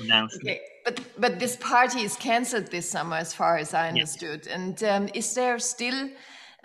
[0.00, 0.28] now.
[0.36, 0.60] Okay.
[0.84, 4.46] But, but this party is cancelled this summer, as far as I understood.
[4.46, 4.54] Yes.
[4.54, 6.08] And um, is there still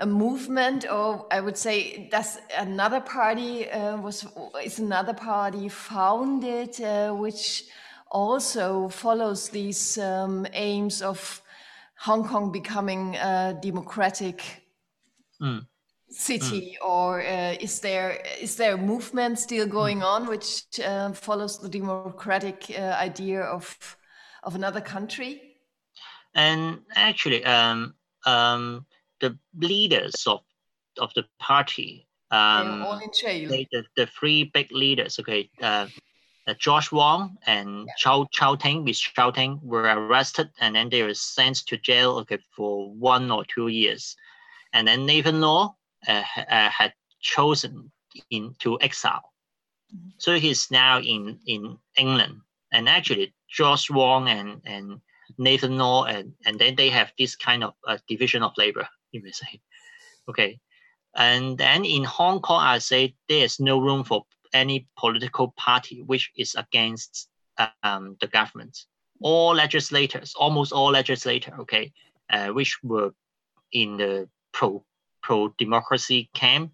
[0.01, 4.25] a movement, or I would say, does another party uh, was
[4.63, 7.65] is another party founded, uh, which
[8.11, 11.41] also follows these um, aims of
[11.99, 14.41] Hong Kong becoming a democratic
[15.39, 15.65] mm.
[16.09, 16.87] city, mm.
[16.87, 20.05] or uh, is there is there a movement still going mm.
[20.05, 23.97] on which uh, follows the democratic uh, idea of
[24.43, 25.41] of another country?
[26.33, 27.93] And actually, um,
[28.25, 28.85] um,
[29.21, 30.41] the leaders of
[30.99, 33.49] of the party, um, all in jail.
[33.49, 35.87] They, the, the three big leaders, okay, uh,
[36.47, 37.93] uh, Josh Wong and yeah.
[37.97, 42.17] Chow Chow Ting, Miss Chow Ting, were arrested and then they were sent to jail
[42.19, 44.15] okay, for one or two years.
[44.73, 45.75] And then Nathan Law
[46.07, 47.91] uh, uh, had chosen
[48.29, 49.33] into exile.
[49.95, 50.09] Mm-hmm.
[50.17, 52.41] So he's now in, in England.
[52.73, 55.01] And actually, Josh Wong and, and
[55.37, 59.21] Nathan Law, and, and then they have this kind of uh, division of labor, you
[59.21, 59.59] may say.
[60.29, 60.59] Okay.
[61.15, 66.31] And then in Hong Kong, I say there's no room for any political party which
[66.37, 67.27] is against
[67.83, 68.85] um, the government.
[69.21, 71.91] All legislators, almost all legislators, okay,
[72.29, 73.11] uh, which were
[73.71, 74.83] in the pro
[75.21, 76.71] pro democracy camp,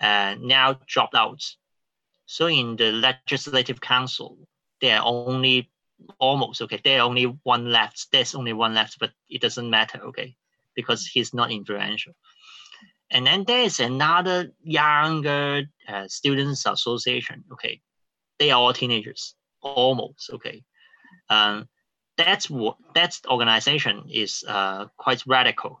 [0.00, 1.42] uh, now dropped out.
[2.26, 4.38] So in the legislative council,
[4.80, 5.70] there are only
[6.18, 6.80] almost okay.
[6.82, 8.08] There are only one left.
[8.10, 10.36] There's only one left, but it doesn't matter, okay,
[10.76, 12.12] because he's not influential.
[13.10, 17.44] And then there's another younger uh, students association.
[17.52, 17.80] Okay,
[18.38, 20.30] they are all teenagers, almost.
[20.34, 20.62] Okay,
[21.30, 21.68] um,
[22.16, 25.80] that's what that organization is uh, quite radical.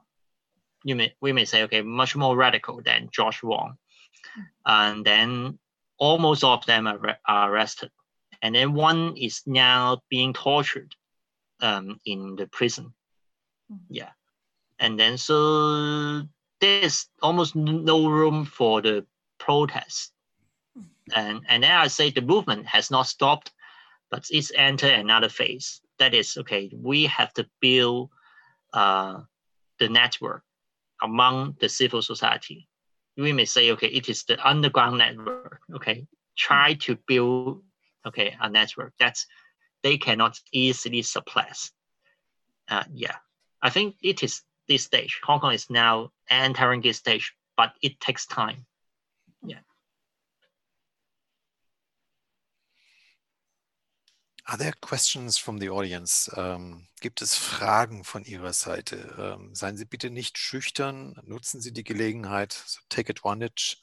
[0.84, 3.76] You may we may say okay, much more radical than Josh Wong,
[4.64, 5.58] and then
[5.98, 7.90] almost all of them are, are arrested,
[8.40, 10.94] and then one is now being tortured
[11.60, 12.94] um, in the prison.
[13.72, 13.94] Mm-hmm.
[13.94, 14.10] Yeah,
[14.78, 16.22] and then so
[16.60, 19.06] there's almost no room for the
[19.38, 20.12] protest.
[21.14, 23.52] And, and then I say the movement has not stopped,
[24.10, 25.80] but it's entered another phase.
[25.98, 28.10] That is, okay, we have to build
[28.72, 29.20] uh,
[29.78, 30.42] the network
[31.02, 32.68] among the civil society.
[33.16, 36.06] We may say, okay, it is the underground network, okay?
[36.36, 37.62] Try to build,
[38.06, 39.26] okay, a network that's
[39.82, 41.70] they cannot easily suppress.
[42.68, 43.16] Uh, yeah,
[43.62, 45.20] I think it is this stage.
[45.24, 48.66] Hong Kong is now entering this stage, but it takes time.
[49.42, 49.60] Yeah.
[54.48, 56.30] Are there questions from the audience?
[56.36, 58.96] Ähm, gibt es Fragen von Ihrer Seite?
[59.18, 63.78] Ähm, seien Sie bitte nicht schüchtern, nutzen Sie die Gelegenheit, so take advantage.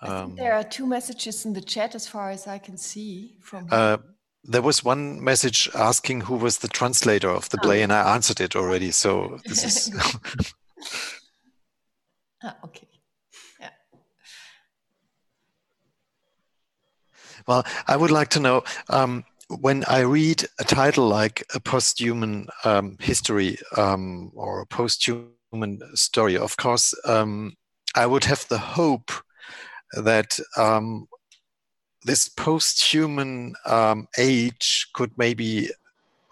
[0.00, 3.66] Um, there are two messages in the chat as far as I can see from
[3.70, 3.98] uh,
[4.44, 7.84] there was one message asking who was the translator of the play, oh.
[7.84, 8.90] and I answered it already.
[8.90, 9.90] So this is.
[12.42, 12.86] ah, okay.
[13.58, 13.70] Yeah.
[17.46, 22.48] Well, I would like to know um, when I read a title like a post-human
[22.64, 26.36] um, history um, or a post-human story.
[26.36, 27.54] Of course, um,
[27.94, 29.10] I would have the hope
[29.92, 31.06] that um,
[32.04, 35.70] this post-human um, age could maybe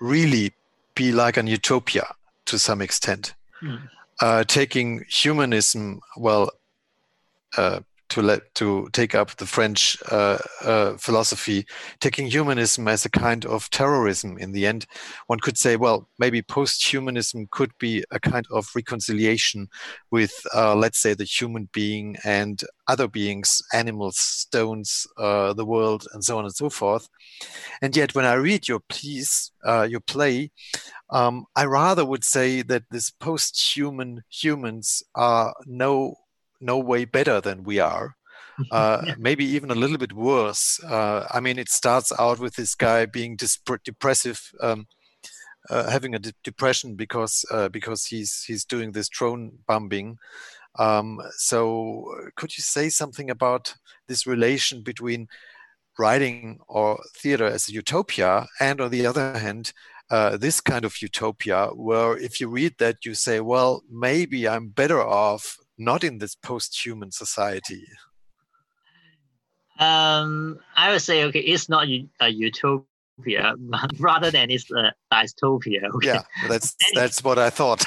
[0.01, 0.53] really
[0.95, 2.15] be like an utopia
[2.45, 3.81] to some extent, mm.
[4.21, 6.51] uh, taking humanism well
[7.57, 7.81] uh,
[8.13, 11.65] to let to take up the French uh, uh, philosophy,
[11.99, 14.37] taking humanism as a kind of terrorism.
[14.37, 14.85] In the end,
[15.29, 19.67] one could say, well, maybe post-humanism could be a kind of reconciliation
[20.11, 26.07] with, uh, let's say, the human being and other beings, animals, stones, uh, the world,
[26.13, 27.09] and so on and so forth.
[27.81, 30.51] And yet, when I read your piece, uh, your play,
[31.09, 36.17] um, I rather would say that this post-human humans are no
[36.63, 38.17] no way better than we are.
[38.71, 39.15] Uh, yeah.
[39.19, 40.79] Maybe even a little bit worse.
[40.85, 43.37] Uh, I mean, it starts out with this guy being
[43.83, 44.87] depressive, um,
[45.71, 50.19] uh, having a de depression because uh, because he's he's doing this drone bombing.
[50.79, 52.05] Um, so,
[52.37, 53.75] could you say something about
[54.07, 55.29] this relation between
[55.99, 59.73] writing or theater as a utopia, and on the other hand,
[60.11, 64.69] uh, this kind of utopia, where if you read that, you say, well, maybe I'm
[64.69, 67.87] better off not in this post-human society?
[69.79, 71.89] Um, I would say okay, it's not
[72.21, 73.55] a utopia,
[73.99, 75.89] rather than it's a dystopia.
[75.95, 76.09] Okay?
[76.09, 77.85] Yeah, that's that's what I thought.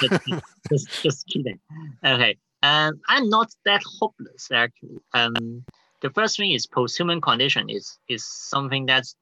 [0.70, 1.58] just, just, kidding.
[2.04, 4.98] Okay, um, I'm not that hopeless actually.
[5.14, 5.64] Um,
[6.02, 9.16] the first thing is post-human condition is is something that's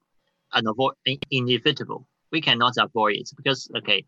[0.53, 0.95] unavoid
[1.31, 2.07] inevitable.
[2.31, 4.05] We cannot avoid it because okay,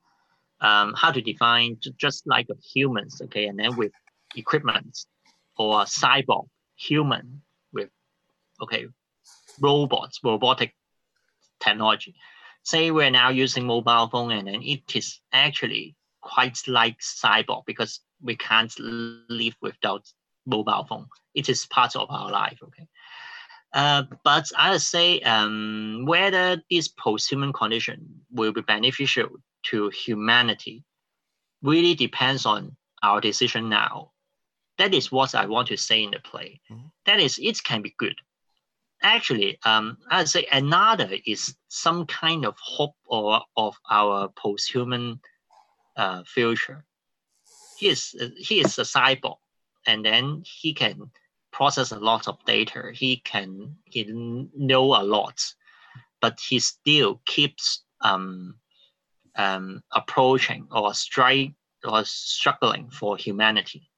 [0.62, 3.92] um, how to define just like humans, okay, and then with
[4.36, 5.06] equipment
[5.58, 7.42] or cyborg human
[7.74, 7.90] with
[8.62, 8.88] okay
[9.62, 10.74] robots robotic
[11.60, 12.16] technology.
[12.64, 18.02] Say we're now using mobile phone and then it is actually quite like cyborg because
[18.22, 20.06] we can't live without
[20.46, 21.08] mobile phone.
[21.34, 22.88] It is part of our life okay?
[23.74, 29.28] Uh, but I say um, whether this post-human condition will be beneficial
[29.64, 30.84] to humanity
[31.62, 34.12] really depends on our decision now
[34.78, 36.62] that is what I want to say in the play.
[36.72, 36.88] Mm-hmm.
[37.06, 38.16] That is, it can be good.
[39.02, 45.20] Actually, um, I'd say another is some kind of hope or of our post-human
[45.96, 46.84] uh, future.
[47.78, 49.38] He is he is a cyborg,
[49.86, 51.12] and then he can
[51.52, 52.92] process a lot of data.
[52.92, 55.44] He can he know a lot,
[56.20, 58.56] but he still keeps um,
[59.36, 61.54] um, approaching or strike
[61.84, 63.92] or struggling for humanity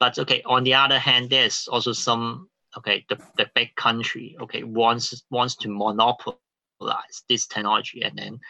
[0.00, 4.62] but okay, on the other hand, there's also some okay, the, the big country okay
[4.62, 8.40] wants wants to monopolize this technology and then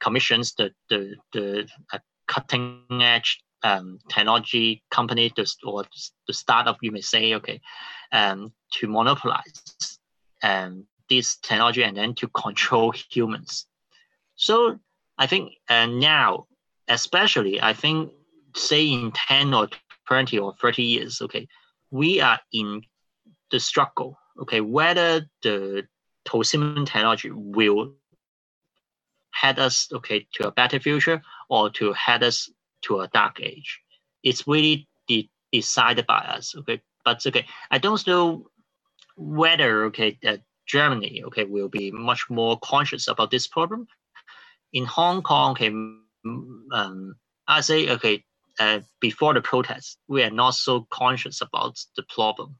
[0.00, 5.84] commissions the the the uh, cutting edge um, technology company to, or
[6.26, 7.60] the startup you may say okay
[8.12, 9.98] um, to monopolize
[10.42, 13.66] um, this technology and then to control humans.
[14.36, 14.78] So
[15.18, 16.46] i think uh, now
[16.86, 18.12] especially i think
[18.54, 19.68] say in 10 or
[20.08, 21.46] 20 or 30 years, okay,
[21.90, 22.82] we are in
[23.50, 25.86] the struggle, okay, whether the
[26.24, 27.92] post-human technology will
[29.32, 32.50] head us, okay, to a better future or to head us
[32.82, 33.80] to a dark age.
[34.22, 36.80] It's really de- decided by us, okay.
[37.04, 38.48] But okay, I don't know
[39.16, 43.86] whether okay that Germany okay will be much more conscious about this problem.
[44.72, 47.14] In Hong Kong, okay, um,
[47.46, 48.24] I say okay,
[48.58, 52.56] uh, before the protest, we are not so conscious about the problem.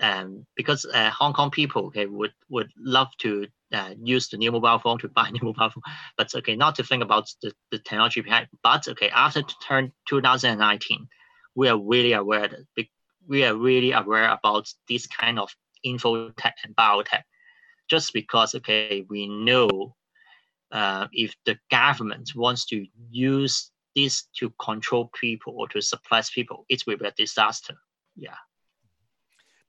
[0.00, 4.50] Um, because uh, Hong Kong people okay, would, would love to uh, use the new
[4.50, 5.82] mobile phone to buy new mobile phone,
[6.16, 8.48] but okay, not to think about the, the technology behind.
[8.62, 11.06] But okay, after turn 2019,
[11.54, 12.86] we are really aware that
[13.28, 17.22] we are really aware about this kind of info tech and biotech,
[17.88, 19.94] just because okay, we know
[20.72, 26.64] uh, if the government wants to use this to control people or to suppress people,
[26.68, 27.74] it will be a disaster.
[28.16, 28.36] Yeah.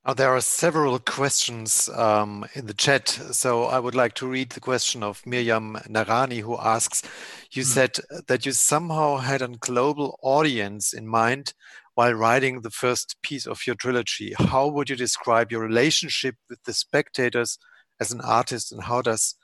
[0.05, 3.07] Now, there are several questions um, in the chat.
[3.07, 7.03] So I would like to read the question of Miriam Narani, who asks
[7.51, 7.67] You mm.
[7.67, 7.91] said
[8.27, 11.53] that you somehow had a global audience in mind
[11.95, 14.33] while writing the first piece of your trilogy.
[14.37, 17.57] How would you describe your relationship with the spectators
[18.01, 19.35] as an artist, and how does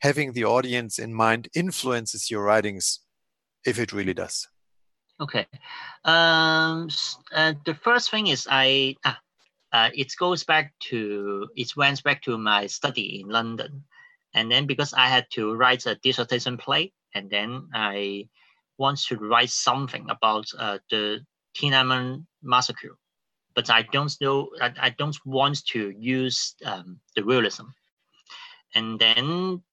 [0.00, 3.00] having the audience in mind influences your writings?
[3.64, 4.48] If it really does?
[5.20, 5.46] Okay.
[6.04, 6.88] Um,
[7.32, 9.18] uh, the first thing is I, ah,
[9.72, 13.84] uh, it goes back to, it went back to my study in London.
[14.34, 18.28] And then because I had to write a dissertation play, and then I
[18.76, 21.20] want to write something about uh, the
[21.56, 22.96] Tiananmen massacre
[23.58, 27.64] but I don't know, I, I don't want to use um, the realism.
[28.76, 29.64] And then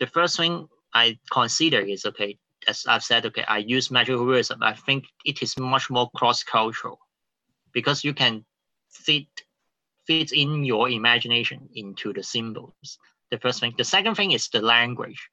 [0.00, 2.38] the first thing I consider is okay,
[2.68, 4.62] as I've said, okay, I use magical realism.
[4.62, 6.98] I think it is much more cross-cultural
[7.72, 8.44] because you can
[8.90, 9.26] fit
[10.06, 12.98] fit in your imagination into the symbols.
[13.30, 13.74] The first thing.
[13.76, 15.28] The second thing is the language.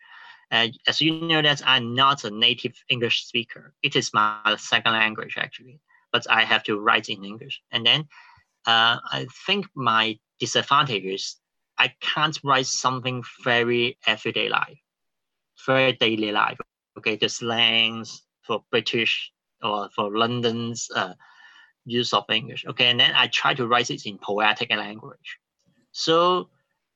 [0.52, 3.74] Uh, as you know that I'm not a native English speaker.
[3.84, 5.80] It is my second language actually,
[6.12, 7.62] but I have to write in English.
[7.72, 8.02] And then
[8.66, 11.36] uh, I think my disadvantage is
[11.78, 14.80] I can't write something very everyday life,
[15.66, 16.58] very daily life.
[16.98, 19.32] Okay, the slangs for British
[19.64, 21.14] or for London's uh,
[21.86, 22.66] use of English.
[22.66, 25.40] Okay, and then I try to write it in poetic language.
[25.92, 26.50] So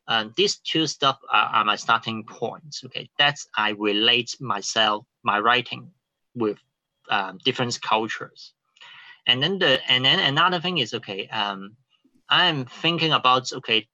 [0.07, 2.83] um, these two stuff are, are, my starting points.
[2.85, 5.91] Okay, that's I relate myself, my writing
[6.35, 6.57] with
[7.09, 8.53] um, different cultures.
[9.27, 11.27] And then the and then another thing is okay.
[11.27, 11.75] Um,
[12.29, 13.87] I'm thinking about okay,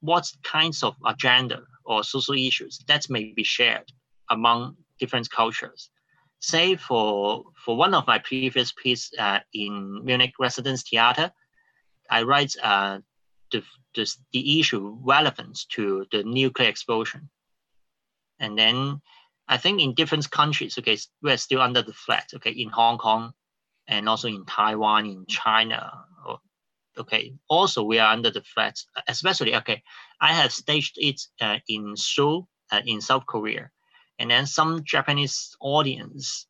[0.00, 3.90] what kinds of agenda or social issues that may be shared
[4.30, 5.90] among different cultures.
[6.40, 11.32] Say for for one of my previous pieces uh, in Munich Residence Theater,
[12.10, 12.98] I write uh,
[13.50, 13.62] the,
[13.94, 17.28] the, the issue relevant to the nuclear explosion.
[18.38, 19.00] And then
[19.48, 23.32] I think in different countries, okay, we're still under the threat, okay, in Hong Kong
[23.88, 26.04] and also in Taiwan, in China,
[26.98, 29.82] okay, also we are under the threat, especially, okay,
[30.20, 33.70] I have staged it uh, in Seoul, uh, in South Korea,
[34.18, 36.46] and then some Japanese audience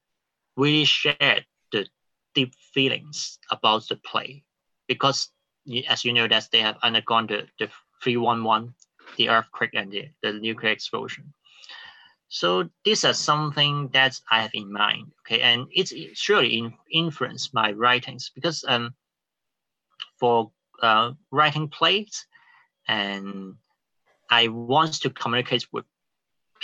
[0.56, 1.86] really shared the
[2.34, 4.44] deep feelings about the play.
[4.86, 5.30] Because
[5.88, 7.68] as you know that they have undergone the, the
[8.02, 8.74] 311
[9.16, 11.32] the earthquake and the, the nuclear explosion.
[12.28, 15.40] So these are something that i have in mind okay?
[15.40, 18.94] And it's surely in, influenced my writings because um
[20.20, 20.50] for
[20.82, 22.26] uh, writing plays
[22.86, 23.54] and
[24.30, 25.84] i want to communicate with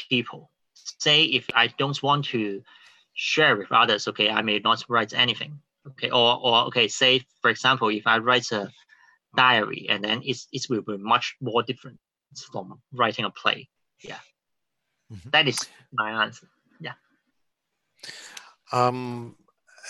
[0.09, 0.51] people
[0.98, 2.62] say if I don't want to
[3.15, 5.61] share with others, okay, I may not write anything.
[5.86, 8.70] Okay, or or okay, say for example, if I write a
[9.36, 11.98] diary and then it's it will be much more different
[12.51, 13.69] from writing a play.
[14.02, 14.19] Yeah.
[15.12, 15.31] Mm-hmm.
[15.31, 15.59] That is
[15.93, 16.48] my answer.
[16.81, 16.94] Yeah.
[18.73, 19.36] Um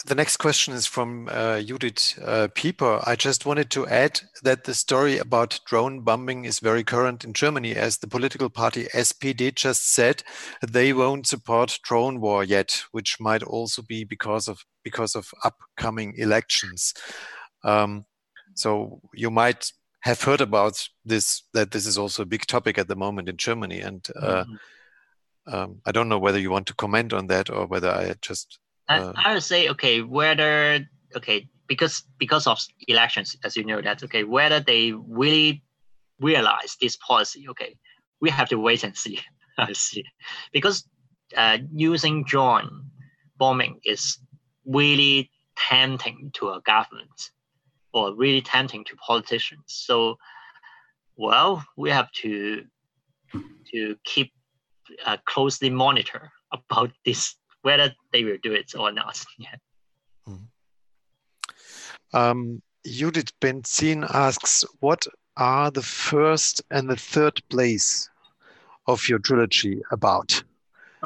[0.03, 3.01] the next question is from uh, Judith uh, Pieper.
[3.07, 7.33] I just wanted to add that the story about drone bombing is very current in
[7.33, 10.25] Germany, as the political party SPD just said
[10.67, 16.15] they won't support drone war yet, which might also be because of because of upcoming
[16.17, 16.93] elections.
[17.63, 18.05] Um,
[18.55, 22.89] so you might have heard about this that this is also a big topic at
[22.89, 25.55] the moment in Germany, and uh, mm -hmm.
[25.55, 28.59] um, I don't know whether you want to comment on that or whether I just
[28.89, 30.87] uh, I, I would say okay whether
[31.17, 32.59] okay because because of
[32.89, 35.63] elections as you know that okay whether they really
[36.21, 37.77] realize this policy okay
[38.21, 39.21] we have to wait and see
[39.59, 40.05] I see.
[40.53, 40.85] Because
[41.37, 42.91] uh, using drone
[43.37, 44.19] bombing is
[44.67, 47.31] really tempting to a government
[47.93, 49.65] or really tempting to politicians.
[49.67, 50.17] So
[51.17, 52.65] well we have to
[53.73, 54.33] to keep
[55.07, 59.25] uh, closely monitor about this whether they will do it or not.
[59.39, 59.57] Yeah.
[60.29, 60.47] Mm.
[62.13, 68.09] Um, Judith Benzin asks, what are the first and the third place
[68.87, 70.43] of your trilogy about?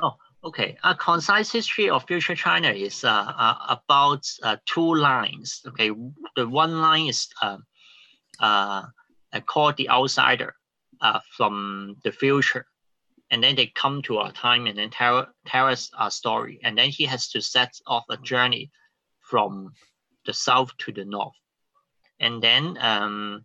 [0.03, 0.77] Oh, okay.
[0.83, 5.63] A concise history of future China is uh, uh, about uh, two lines.
[5.69, 5.91] Okay,
[6.37, 7.59] the one line is uh,
[8.41, 8.83] uh,
[9.47, 10.55] called the outsider
[11.01, 12.67] uh, from the future,
[13.31, 16.61] and then they come to our time and then tell tell us our story.
[16.63, 18.71] And then he has to set off a journey
[19.21, 19.73] from
[20.25, 21.37] the south to the north.
[22.21, 23.45] And then um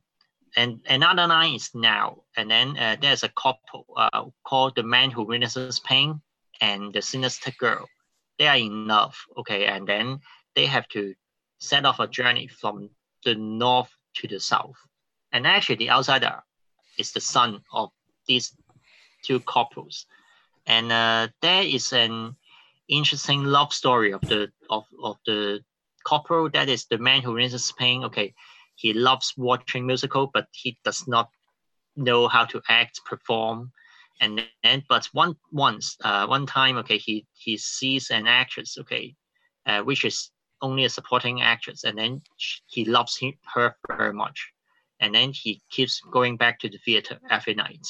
[0.56, 2.24] and another line is now.
[2.38, 6.22] And then uh, there's a couple uh, called the man who witnesses pain
[6.62, 7.90] and the sinister girl.
[8.38, 9.66] They are in love okay?
[9.66, 10.20] And then
[10.56, 11.14] they have to
[11.60, 12.90] set off a journey from
[13.26, 14.76] the north to the south.
[15.32, 16.44] And actually the outsider
[16.98, 17.90] is the son of
[18.28, 18.56] these
[19.24, 20.06] two couples,
[20.66, 22.36] and uh, there is an
[22.88, 25.62] interesting love story of the of, of the
[26.06, 26.50] couple.
[26.50, 28.04] That is the man who rents Spain.
[28.04, 28.34] Okay,
[28.76, 31.30] he loves watching musical, but he does not
[31.95, 33.72] know how to act, perform,
[34.22, 39.16] and then but one once uh, one time okay he he sees an actress okay,
[39.66, 40.32] uh, which is
[40.62, 42.22] only a supporting actress, and then
[42.68, 44.54] he loves him, her very much,
[45.02, 47.86] and then he keeps going back to the theater every night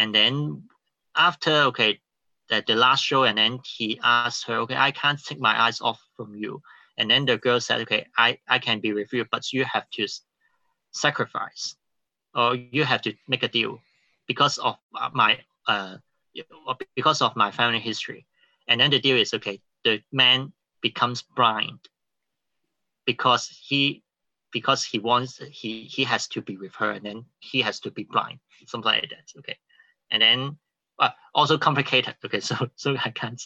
[0.00, 0.62] and then
[1.14, 2.00] after, okay,
[2.48, 5.82] the, the last show, and then he asked her, okay, I can't take my eyes
[5.82, 6.62] off from you.
[6.96, 9.90] And then the girl said, okay, I, I can be with you, but you have
[9.90, 10.08] to
[10.92, 11.76] sacrifice
[12.34, 13.78] or you have to make a deal
[14.26, 14.76] because of
[15.12, 15.98] my uh,
[16.96, 18.24] because of my family history.
[18.68, 21.80] And then the deal is okay, the man becomes blind
[23.04, 24.02] because he
[24.50, 27.90] because he wants he he has to be with her and then he has to
[27.90, 29.56] be blind something like that okay
[30.10, 30.56] and then
[30.98, 33.42] uh, also complicated okay so so i can't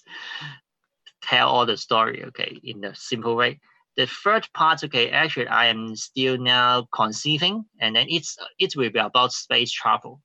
[1.22, 3.60] tell all the story okay in a simple way
[3.96, 8.90] the third part okay actually i am still now conceiving and then it's it will
[8.90, 10.20] be about space travel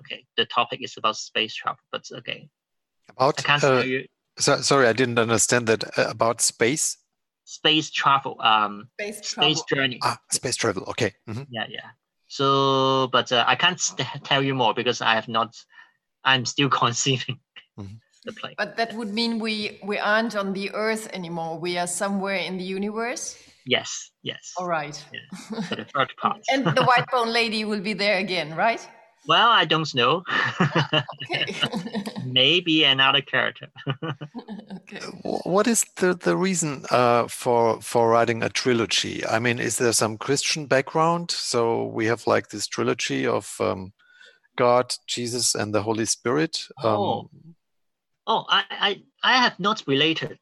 [0.00, 2.48] okay the topic is about space travel but okay
[3.10, 3.84] about uh,
[4.38, 6.96] so, sorry i didn't understand that uh, about space
[7.48, 9.98] space travel, um, space, space journey.
[10.02, 10.84] Ah, space travel.
[10.88, 11.14] Okay.
[11.28, 11.44] Mm-hmm.
[11.48, 11.90] Yeah, yeah.
[12.28, 13.80] So, but uh, I can't
[14.24, 15.56] tell you more because I have not.
[16.24, 17.40] I'm still conceiving
[17.78, 17.94] mm-hmm.
[18.24, 18.54] the plane.
[18.56, 21.58] But that would mean we we aren't on the Earth anymore.
[21.58, 23.36] We are somewhere in the universe.
[23.66, 24.10] Yes.
[24.22, 24.52] Yes.
[24.56, 25.04] All right.
[25.12, 25.60] Yeah.
[25.62, 26.40] For the third part.
[26.50, 28.86] and the white bone lady will be there again, right?
[29.28, 30.24] Well, I don't know.
[32.24, 33.68] Maybe another character.
[34.74, 35.00] okay.
[35.22, 39.26] What is the, the reason uh, for for writing a trilogy?
[39.26, 41.30] I mean, is there some Christian background?
[41.30, 43.92] So we have like this trilogy of um,
[44.56, 46.64] God, Jesus, and the Holy Spirit.
[46.82, 47.30] Um, oh,
[48.26, 50.38] oh, I, I I have not related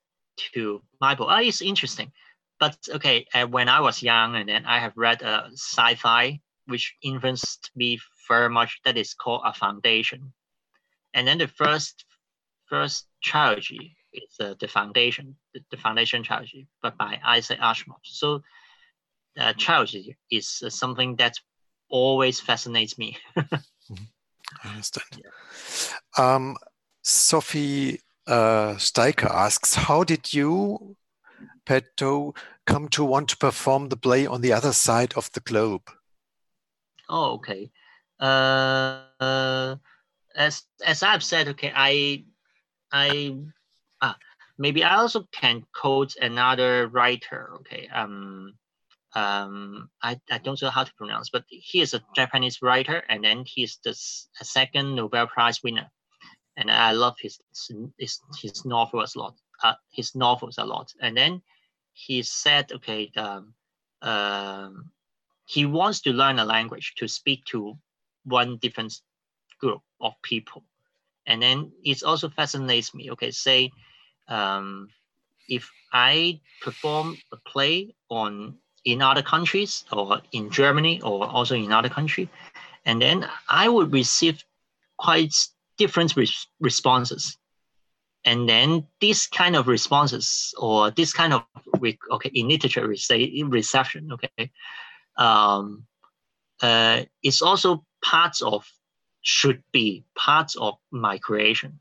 [0.55, 1.27] to Bible.
[1.29, 2.13] Oh, it's interesting,
[2.61, 3.27] but okay.
[3.35, 7.99] Uh, when I was young, and then I have read uh, sci-fi, which influenced me
[8.29, 10.33] very much that is called a foundation.
[11.15, 12.05] And then the first
[12.69, 18.01] first trilogy is uh, the foundation, the, the, foundation trilogy, but by Isaac Asimov.
[18.03, 18.43] So
[19.39, 21.35] uh, trilogy is uh, something that
[21.89, 23.17] always fascinates me.
[23.37, 25.23] I understand.
[25.23, 26.35] Yeah.
[26.35, 26.57] Um,
[27.03, 30.97] Sophie uh, Steiker asks, how did you,
[31.65, 32.35] Pat To,
[32.67, 35.89] come to want to perform the play on the other side of the globe?
[37.09, 37.71] Oh, okay
[38.21, 39.77] uh,
[40.35, 42.25] as as I've said, okay, I
[42.93, 43.37] I
[44.01, 44.17] ah
[44.59, 47.53] maybe I also can quote another writer.
[47.57, 48.55] Okay, um,
[49.15, 53.25] um, I, I don't know how to pronounce, but he is a Japanese writer, and
[53.25, 55.91] then he's the second Nobel Prize winner,
[56.57, 57.41] and I love his
[57.99, 59.35] his his novels a lot.
[59.63, 61.43] Uh, his novels a lot, and then
[61.95, 63.55] he said, okay, um,
[64.03, 64.91] um,
[65.47, 67.79] he wants to learn a language to speak to
[68.27, 69.01] one different
[69.61, 70.63] group of people.
[71.27, 73.11] And then it also fascinates me.
[73.13, 73.73] Okay, say
[74.29, 74.89] um,
[75.49, 81.73] if I perform a play on in other countries or in Germany or also in
[81.73, 82.29] other country,
[82.85, 84.45] and then I would receive
[84.99, 85.35] quite
[85.79, 86.15] different
[86.61, 87.37] responses.
[88.25, 91.45] And then this kind of responses or this kind of
[92.11, 94.51] okay in literature we say in reception okay
[95.17, 95.87] um,
[96.61, 98.65] uh, it's also parts of
[99.23, 101.81] should be parts of my creation.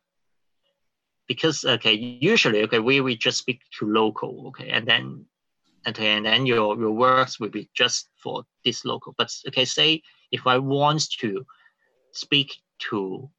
[1.27, 5.25] Because okay usually okay we we just speak to local okay and then
[5.87, 9.13] okay and then your your works will be just for this local.
[9.17, 11.45] But okay say if i want to
[12.11, 12.49] speak
[12.89, 13.29] to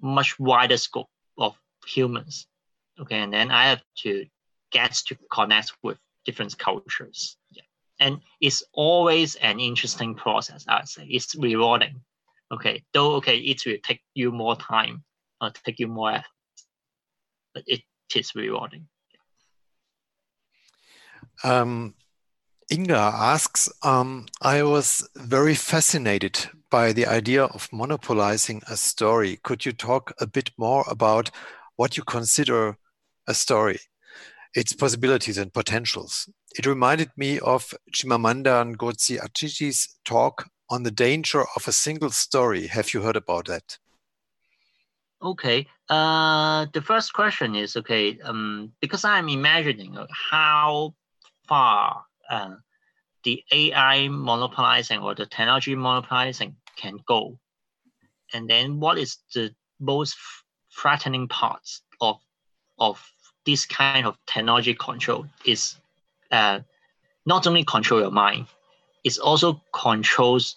[0.00, 1.54] much wider scope of
[1.86, 2.46] humans
[3.00, 4.26] okay and then i have to
[4.70, 7.36] get to connect with different cultures
[8.00, 10.64] and it's always an interesting process.
[10.66, 12.00] I'd say it's rewarding.
[12.52, 15.04] Okay, though okay, it will take you more time
[15.40, 16.24] or take you more effort,
[17.54, 17.82] but it
[18.16, 18.88] is rewarding.
[21.44, 21.94] Um,
[22.72, 29.38] Inga asks, um, I was very fascinated by the idea of monopolizing a story.
[29.42, 31.30] Could you talk a bit more about
[31.76, 32.76] what you consider
[33.26, 33.78] a story?
[34.54, 36.28] Its possibilities and potentials.
[36.58, 42.66] It reminded me of Chimamanda Ngozi Adichie's talk on the danger of a single story.
[42.68, 43.78] Have you heard about that?
[45.22, 45.66] Okay.
[45.88, 48.18] Uh, the first question is okay.
[48.24, 49.96] Um, because I'm imagining
[50.30, 50.94] how
[51.46, 52.54] far uh,
[53.24, 57.38] the AI monopolizing or the technology monopolizing can go,
[58.32, 60.16] and then what is the most
[60.74, 62.16] threatening parts of
[62.78, 63.04] of
[63.46, 65.76] this kind of technology control is
[66.30, 66.60] uh,
[67.26, 68.46] not only control your mind,
[69.04, 70.56] it also controls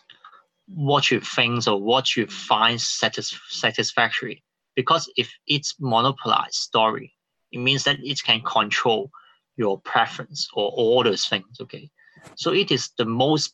[0.68, 4.44] what you think or what you find satis- satisfactory.
[4.76, 7.14] Because if it's monopolized story,
[7.52, 9.12] it means that it can control
[9.56, 11.60] your preference or all those things.
[11.62, 11.90] Okay,
[12.36, 13.54] so it is the most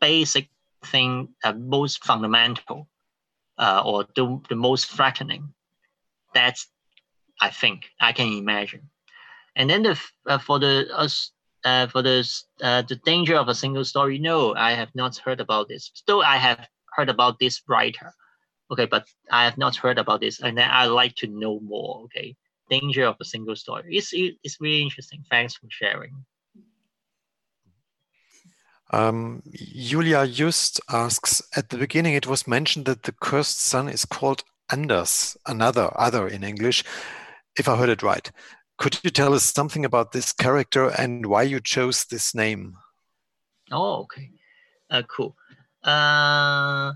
[0.00, 0.48] basic
[0.84, 2.88] thing, uh, most fundamental,
[3.58, 5.54] uh, or the, the most threatening.
[6.34, 6.68] That's
[7.40, 8.90] I think I can imagine.
[9.56, 10.86] And then the uh, for the
[11.64, 15.40] uh, for this, uh, the danger of a single story, no, I have not heard
[15.40, 15.90] about this.
[15.94, 18.12] Still, I have heard about this writer.
[18.70, 22.02] Okay, but I have not heard about this, and then I like to know more.
[22.04, 22.36] Okay,
[22.70, 23.96] danger of a single story.
[23.96, 25.24] It's it's really interesting.
[25.30, 26.24] Thanks for sharing.
[28.90, 34.04] Um, Julia Just asks, at the beginning it was mentioned that the cursed son is
[34.04, 36.84] called Anders, another, other in English,
[37.58, 38.30] if I heard it right.
[38.78, 42.76] Could you tell us something about this character and why you chose this name?
[43.70, 44.30] Oh, okay.
[44.90, 45.36] Uh, cool.
[45.84, 46.92] Uh,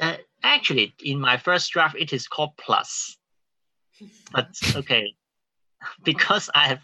[0.00, 3.16] uh, actually, in my first draft, it is called Plus.
[4.32, 5.14] But okay,
[6.04, 6.82] because I have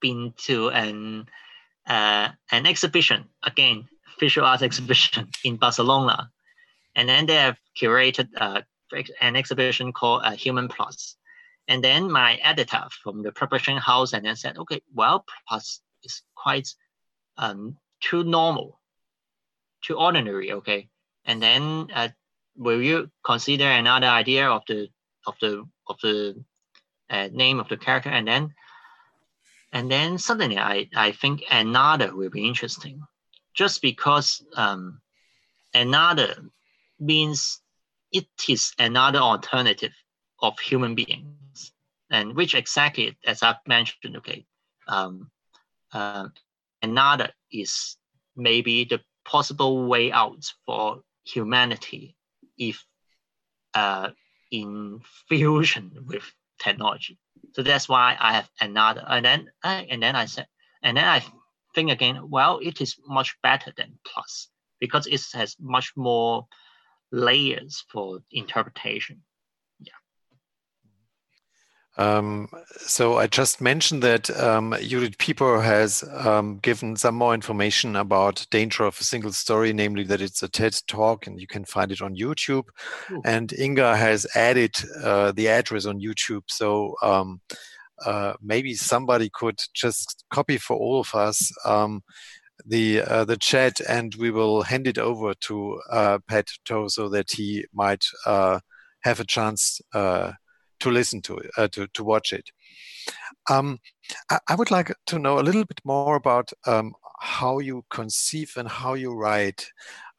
[0.00, 1.26] been to an
[1.86, 3.88] uh, an exhibition again,
[4.20, 6.30] visual arts exhibition in Barcelona,
[6.94, 8.62] and then they have curated uh,
[9.20, 11.16] an exhibition called uh, Human Plus.
[11.68, 16.22] And then my editor from the publishing house and then said, okay, well, plus is
[16.34, 16.68] quite
[17.36, 18.80] um, too normal,
[19.82, 20.88] too ordinary, okay.
[21.26, 22.08] And then uh,
[22.56, 24.88] will you consider another idea of the
[25.26, 26.42] of the of the
[27.10, 28.08] uh, name of the character?
[28.08, 28.54] And then
[29.72, 33.02] and then suddenly I, I think another will be interesting,
[33.54, 35.00] just because um,
[35.74, 36.34] another
[36.98, 37.60] means
[38.10, 39.92] it is another alternative
[40.40, 41.26] of human beings,
[42.10, 44.46] and which exactly, as I've mentioned, okay,
[44.86, 45.30] um,
[45.92, 46.28] uh,
[46.82, 47.96] another is
[48.36, 52.16] maybe the possible way out for humanity
[52.56, 52.84] if
[53.74, 54.10] uh,
[54.50, 56.24] in fusion with
[56.58, 57.18] technology.
[57.52, 60.46] So that's why I have another, and then I, and then I said,
[60.82, 61.22] and then I
[61.74, 64.48] think again, well, it is much better than plus
[64.80, 66.46] because it has much more
[67.12, 69.22] layers for interpretation.
[71.98, 77.96] Um, so I just mentioned that um, Judith Pieper has um, given some more information
[77.96, 81.64] about Danger of a Single Story, namely that it's a TED talk and you can
[81.64, 82.68] find it on YouTube.
[83.10, 83.20] Ooh.
[83.24, 86.44] And Inga has added uh, the address on YouTube.
[86.46, 87.40] So um,
[88.06, 92.02] uh, maybe somebody could just copy for all of us um,
[92.66, 97.08] the uh, the chat and we will hand it over to uh, Pat To so
[97.08, 98.60] that he might uh,
[99.00, 100.32] have a chance uh,
[100.80, 102.50] to listen to it, uh, to, to watch it.
[103.50, 103.78] Um,
[104.30, 108.52] I, I, would like to know a little bit more about um, how you conceive
[108.56, 109.70] and how you write,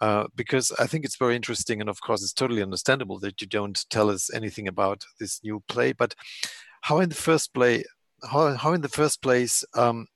[0.02, 3.48] uh, because I think it's very interesting, and of course, it's totally understandable that you
[3.48, 5.94] don't tell us anything about this new play.
[5.94, 6.16] But
[6.82, 7.84] how, in the first play,
[8.30, 10.08] how, how in the first place, um,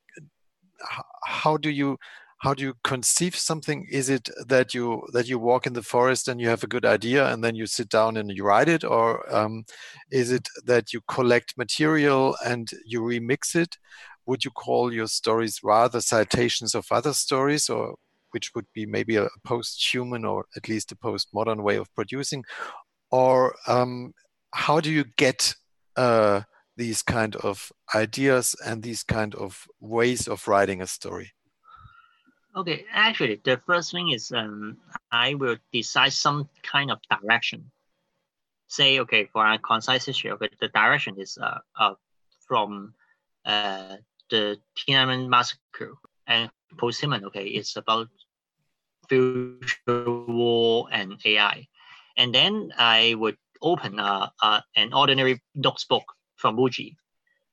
[1.23, 1.97] how do you
[2.43, 3.87] how do you conceive something?
[3.89, 6.83] Is it that you that you walk in the forest and you have a good
[6.85, 8.83] idea and then you sit down and you write it?
[8.83, 9.63] Or um,
[10.11, 13.77] is it that you collect material and you remix it?
[14.25, 17.95] Would you call your stories rather citations of other stories or
[18.31, 22.43] which would be maybe a post-human or at least a post-modern way of producing?
[23.09, 24.11] Or um,
[24.53, 25.55] how do you get
[25.95, 26.41] uh,
[26.75, 31.31] these kind of ideas and these kind of ways of writing a story
[32.55, 34.77] Okay, actually, the first thing is um,
[35.11, 37.71] I will decide some kind of direction.
[38.67, 41.95] Say, okay, for a concise history, okay, the direction is uh, uh,
[42.47, 42.93] from
[43.45, 43.97] uh,
[44.29, 45.95] the Tiananmen massacre
[46.27, 48.07] and post-Human, okay, it's about
[49.09, 51.67] future war and AI.
[52.17, 56.03] And then I would open uh, uh, an ordinary notebook
[56.35, 56.95] from Muji.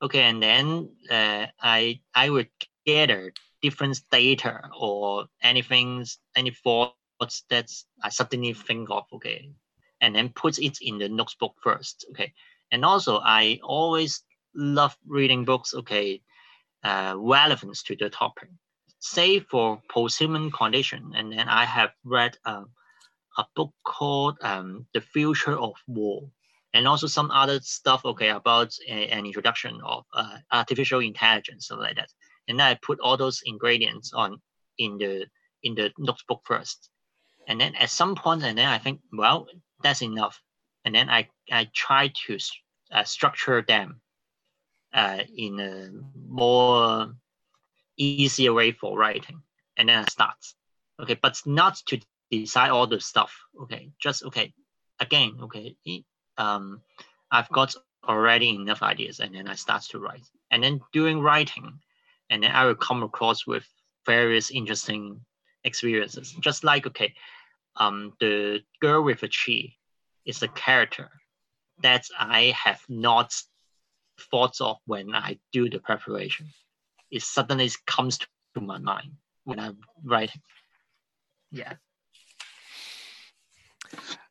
[0.03, 2.49] Okay, and then uh, I I would
[2.87, 6.07] gather different data or anything,
[6.37, 7.71] any thoughts that
[8.03, 9.51] I suddenly think of, okay,
[10.01, 12.33] and then put it in the notebook first, okay.
[12.73, 14.23] And also, I always
[14.55, 16.23] love reading books, okay,
[16.83, 18.49] uh, relevant to the topic.
[19.01, 22.65] Say for post-human condition, and then I have read uh,
[23.39, 26.23] a book called um, The Future of War,
[26.75, 31.85] and also some other stuff, okay, about a, an introduction of uh, artificial intelligence, something
[31.85, 32.11] like that
[32.51, 34.43] and then I put all those ingredients on
[34.77, 35.27] in the
[35.63, 36.91] in the notebook first,
[37.47, 39.47] and then at some point, and then I think, well,
[39.83, 40.43] that's enough,
[40.85, 42.39] and then I I try to
[42.93, 44.01] uh, structure them
[44.93, 45.91] uh, in a
[46.29, 47.15] more
[47.97, 49.43] easier way for writing,
[49.77, 50.37] and then I start.
[51.01, 52.01] Okay, but not to
[52.31, 53.33] decide all the stuff.
[53.63, 54.53] Okay, just okay.
[54.99, 55.77] Again, okay.
[56.37, 56.83] Um,
[57.31, 57.75] I've got
[58.07, 60.27] already enough ideas, and then I start to write.
[60.51, 61.81] And then during writing,
[62.31, 63.67] and then I will come across with
[64.07, 65.21] various interesting
[65.65, 66.35] experiences.
[66.41, 67.13] Just like okay,
[67.77, 69.77] um, the girl with a tree
[70.25, 71.11] is a character
[71.83, 73.35] that I have not
[74.31, 76.49] thought of when I do the preparation.
[77.11, 79.13] It suddenly comes to my mind
[79.45, 80.43] when I'm writing.
[81.51, 81.75] Yeah.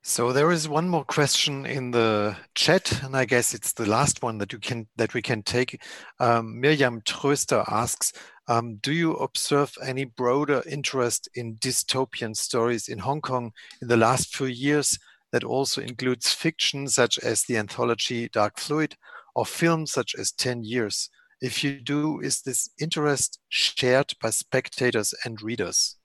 [0.02, 4.24] So there is one more question in the chat, and I guess it's the last
[4.24, 5.84] one that you can that we can take.
[6.20, 8.14] Um, Miriam Tröster asks,
[8.48, 13.98] um, "Do you observe any broader interest in dystopian stories in Hong Kong in the
[13.98, 14.98] last few years
[15.32, 18.96] that also includes fiction such as the anthology Dark Fluid
[19.36, 21.10] or films such as Ten Years?
[21.40, 25.99] If you do, is this interest shared by spectators and readers?"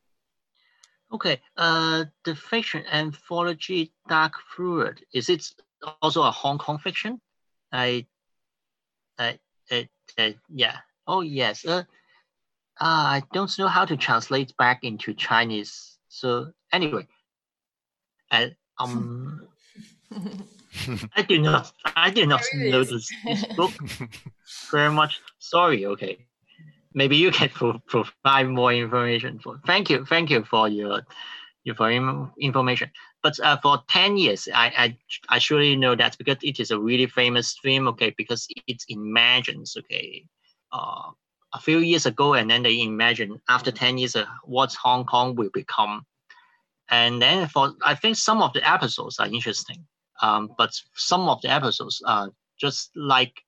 [1.14, 5.46] Okay, uh, the fiction anthology Dark Fluid, is it
[6.02, 7.20] also a Hong Kong fiction?
[7.70, 8.06] I,
[9.16, 9.38] I,
[9.70, 9.88] I,
[10.18, 10.78] I yeah.
[11.06, 11.64] Oh, yes.
[11.64, 11.84] Uh,
[12.80, 15.98] uh, I don't know how to translate back into Chinese.
[16.08, 17.06] So anyway,
[18.32, 19.46] I, um,
[21.14, 23.70] I do not, I did not know this, this book
[24.72, 25.20] very much.
[25.38, 26.26] Sorry, okay
[26.94, 29.38] maybe you can pro provide more information.
[29.40, 31.02] For, thank you, thank you for your
[31.64, 32.90] your for information.
[33.22, 34.98] But uh, for ten years, I, I
[35.28, 37.88] I surely know that because it is a really famous film.
[37.88, 39.76] Okay, because it imagines.
[39.78, 40.24] Okay,
[40.72, 41.10] uh,
[41.52, 45.34] a few years ago, and then they imagine after ten years uh, what Hong Kong
[45.34, 46.04] will become.
[46.90, 49.86] And then for I think some of the episodes are interesting,
[50.20, 52.30] um, but some of the episodes are
[52.60, 53.40] just like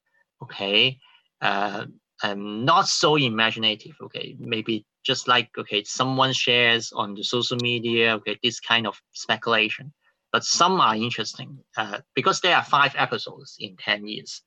[0.42, 0.98] okay.
[1.42, 1.84] Uh,
[2.22, 3.96] um, not so imaginative.
[4.00, 8.14] Okay, maybe just like okay, someone shares on the social media.
[8.16, 9.92] Okay, this kind of speculation,
[10.32, 14.42] but some are interesting uh, because there are five episodes in ten years,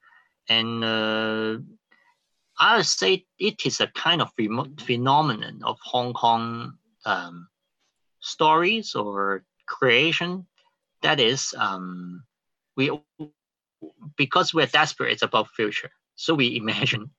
[0.48, 1.58] and uh,
[2.60, 6.74] I would say it is a kind of remote phenomenon of Hong Kong
[7.06, 7.48] um,
[8.20, 10.48] stories or creation.
[11.02, 12.24] That is, um,
[12.76, 12.92] we
[14.18, 17.12] because we're desperate about future, so we imagine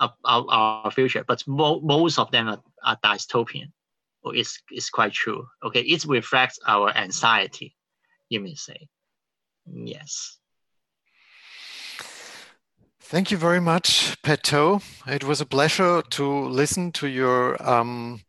[0.00, 3.72] our, our future, but mo- most of them are, are dystopian.
[4.22, 5.46] Well, it's, it's quite true.
[5.62, 7.74] Okay, it reflects our anxiety,
[8.28, 8.88] you may say.
[9.66, 10.38] Yes.
[13.00, 14.80] Thank you very much, Pat To.
[15.06, 18.20] It was a pleasure to listen to your um,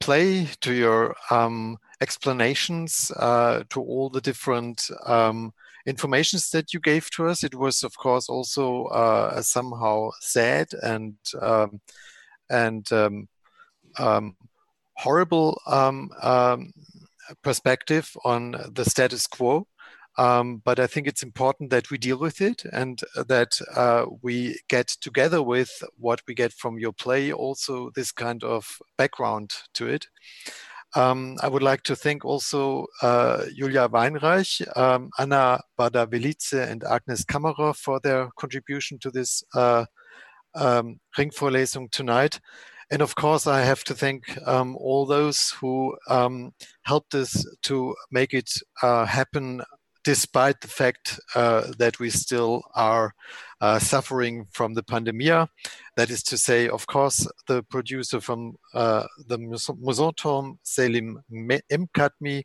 [0.00, 5.52] play, to your um, explanations, uh, to all the different um,
[5.86, 7.44] informations that you gave to us.
[7.44, 11.80] It was, of course, also uh, somehow sad and um,
[12.50, 13.28] and um,
[13.98, 14.36] um,
[14.96, 16.72] horrible um, um,
[17.42, 19.66] perspective on the status quo.
[20.16, 24.88] But I think it's important that we deal with it and that uh, we get
[24.88, 30.06] together with what we get from your play, also this kind of background to it.
[30.94, 37.24] Um, I would like to thank also uh, Julia Weinreich, um, Anna Bader-Velice, and Agnes
[37.24, 39.86] Kammerer for their contribution to this uh,
[40.54, 42.40] um, Ringvorlesung tonight.
[42.90, 45.96] And of course, I have to thank all those who
[46.82, 48.50] helped us to make it
[48.82, 49.62] uh, happen
[50.04, 53.14] despite the fact uh, that we still are
[53.60, 55.48] uh, suffering from the pandemia.
[55.96, 62.42] That is to say, of course, the producer from uh, the Mousonturm, Selim Mkatmi,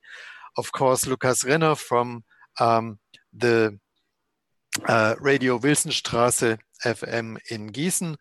[0.58, 2.24] of course, Lukas Renner from
[2.60, 3.00] um,
[3.34, 3.78] the
[4.88, 8.16] uh, Radio Wilsonstraße FM in Gießen,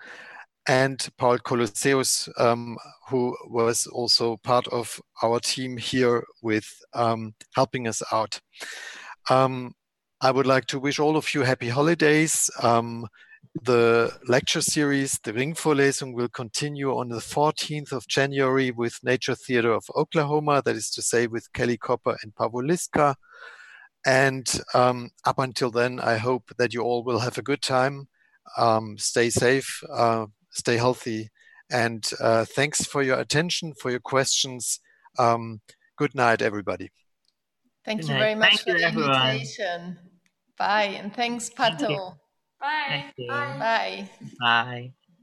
[0.68, 2.76] and Paul Colosseus, um,
[3.08, 8.40] who was also part of our team here with um, helping us out.
[9.30, 9.74] Um,
[10.20, 12.50] I would like to wish all of you happy holidays.
[12.62, 13.06] Um,
[13.62, 19.72] the lecture series, the Ringvorlesung, will continue on the 14th of January with Nature Theater
[19.72, 23.14] of Oklahoma, that is to say with Kelly Copper and Pavol Liska.
[24.04, 28.08] And um, up until then, I hope that you all will have a good time.
[28.56, 31.30] Um, stay safe, uh, stay healthy,
[31.70, 34.78] and uh, thanks for your attention, for your questions.
[35.18, 35.60] Um,
[35.96, 36.90] good night, everybody.
[37.86, 39.30] Thank you very much Thank for the everyone.
[39.30, 39.96] invitation.
[40.58, 42.16] Bye, and thanks, Pat To.
[42.60, 43.12] Bye.
[43.16, 43.56] Bye.
[43.58, 44.10] Bye.
[44.40, 44.92] Bye.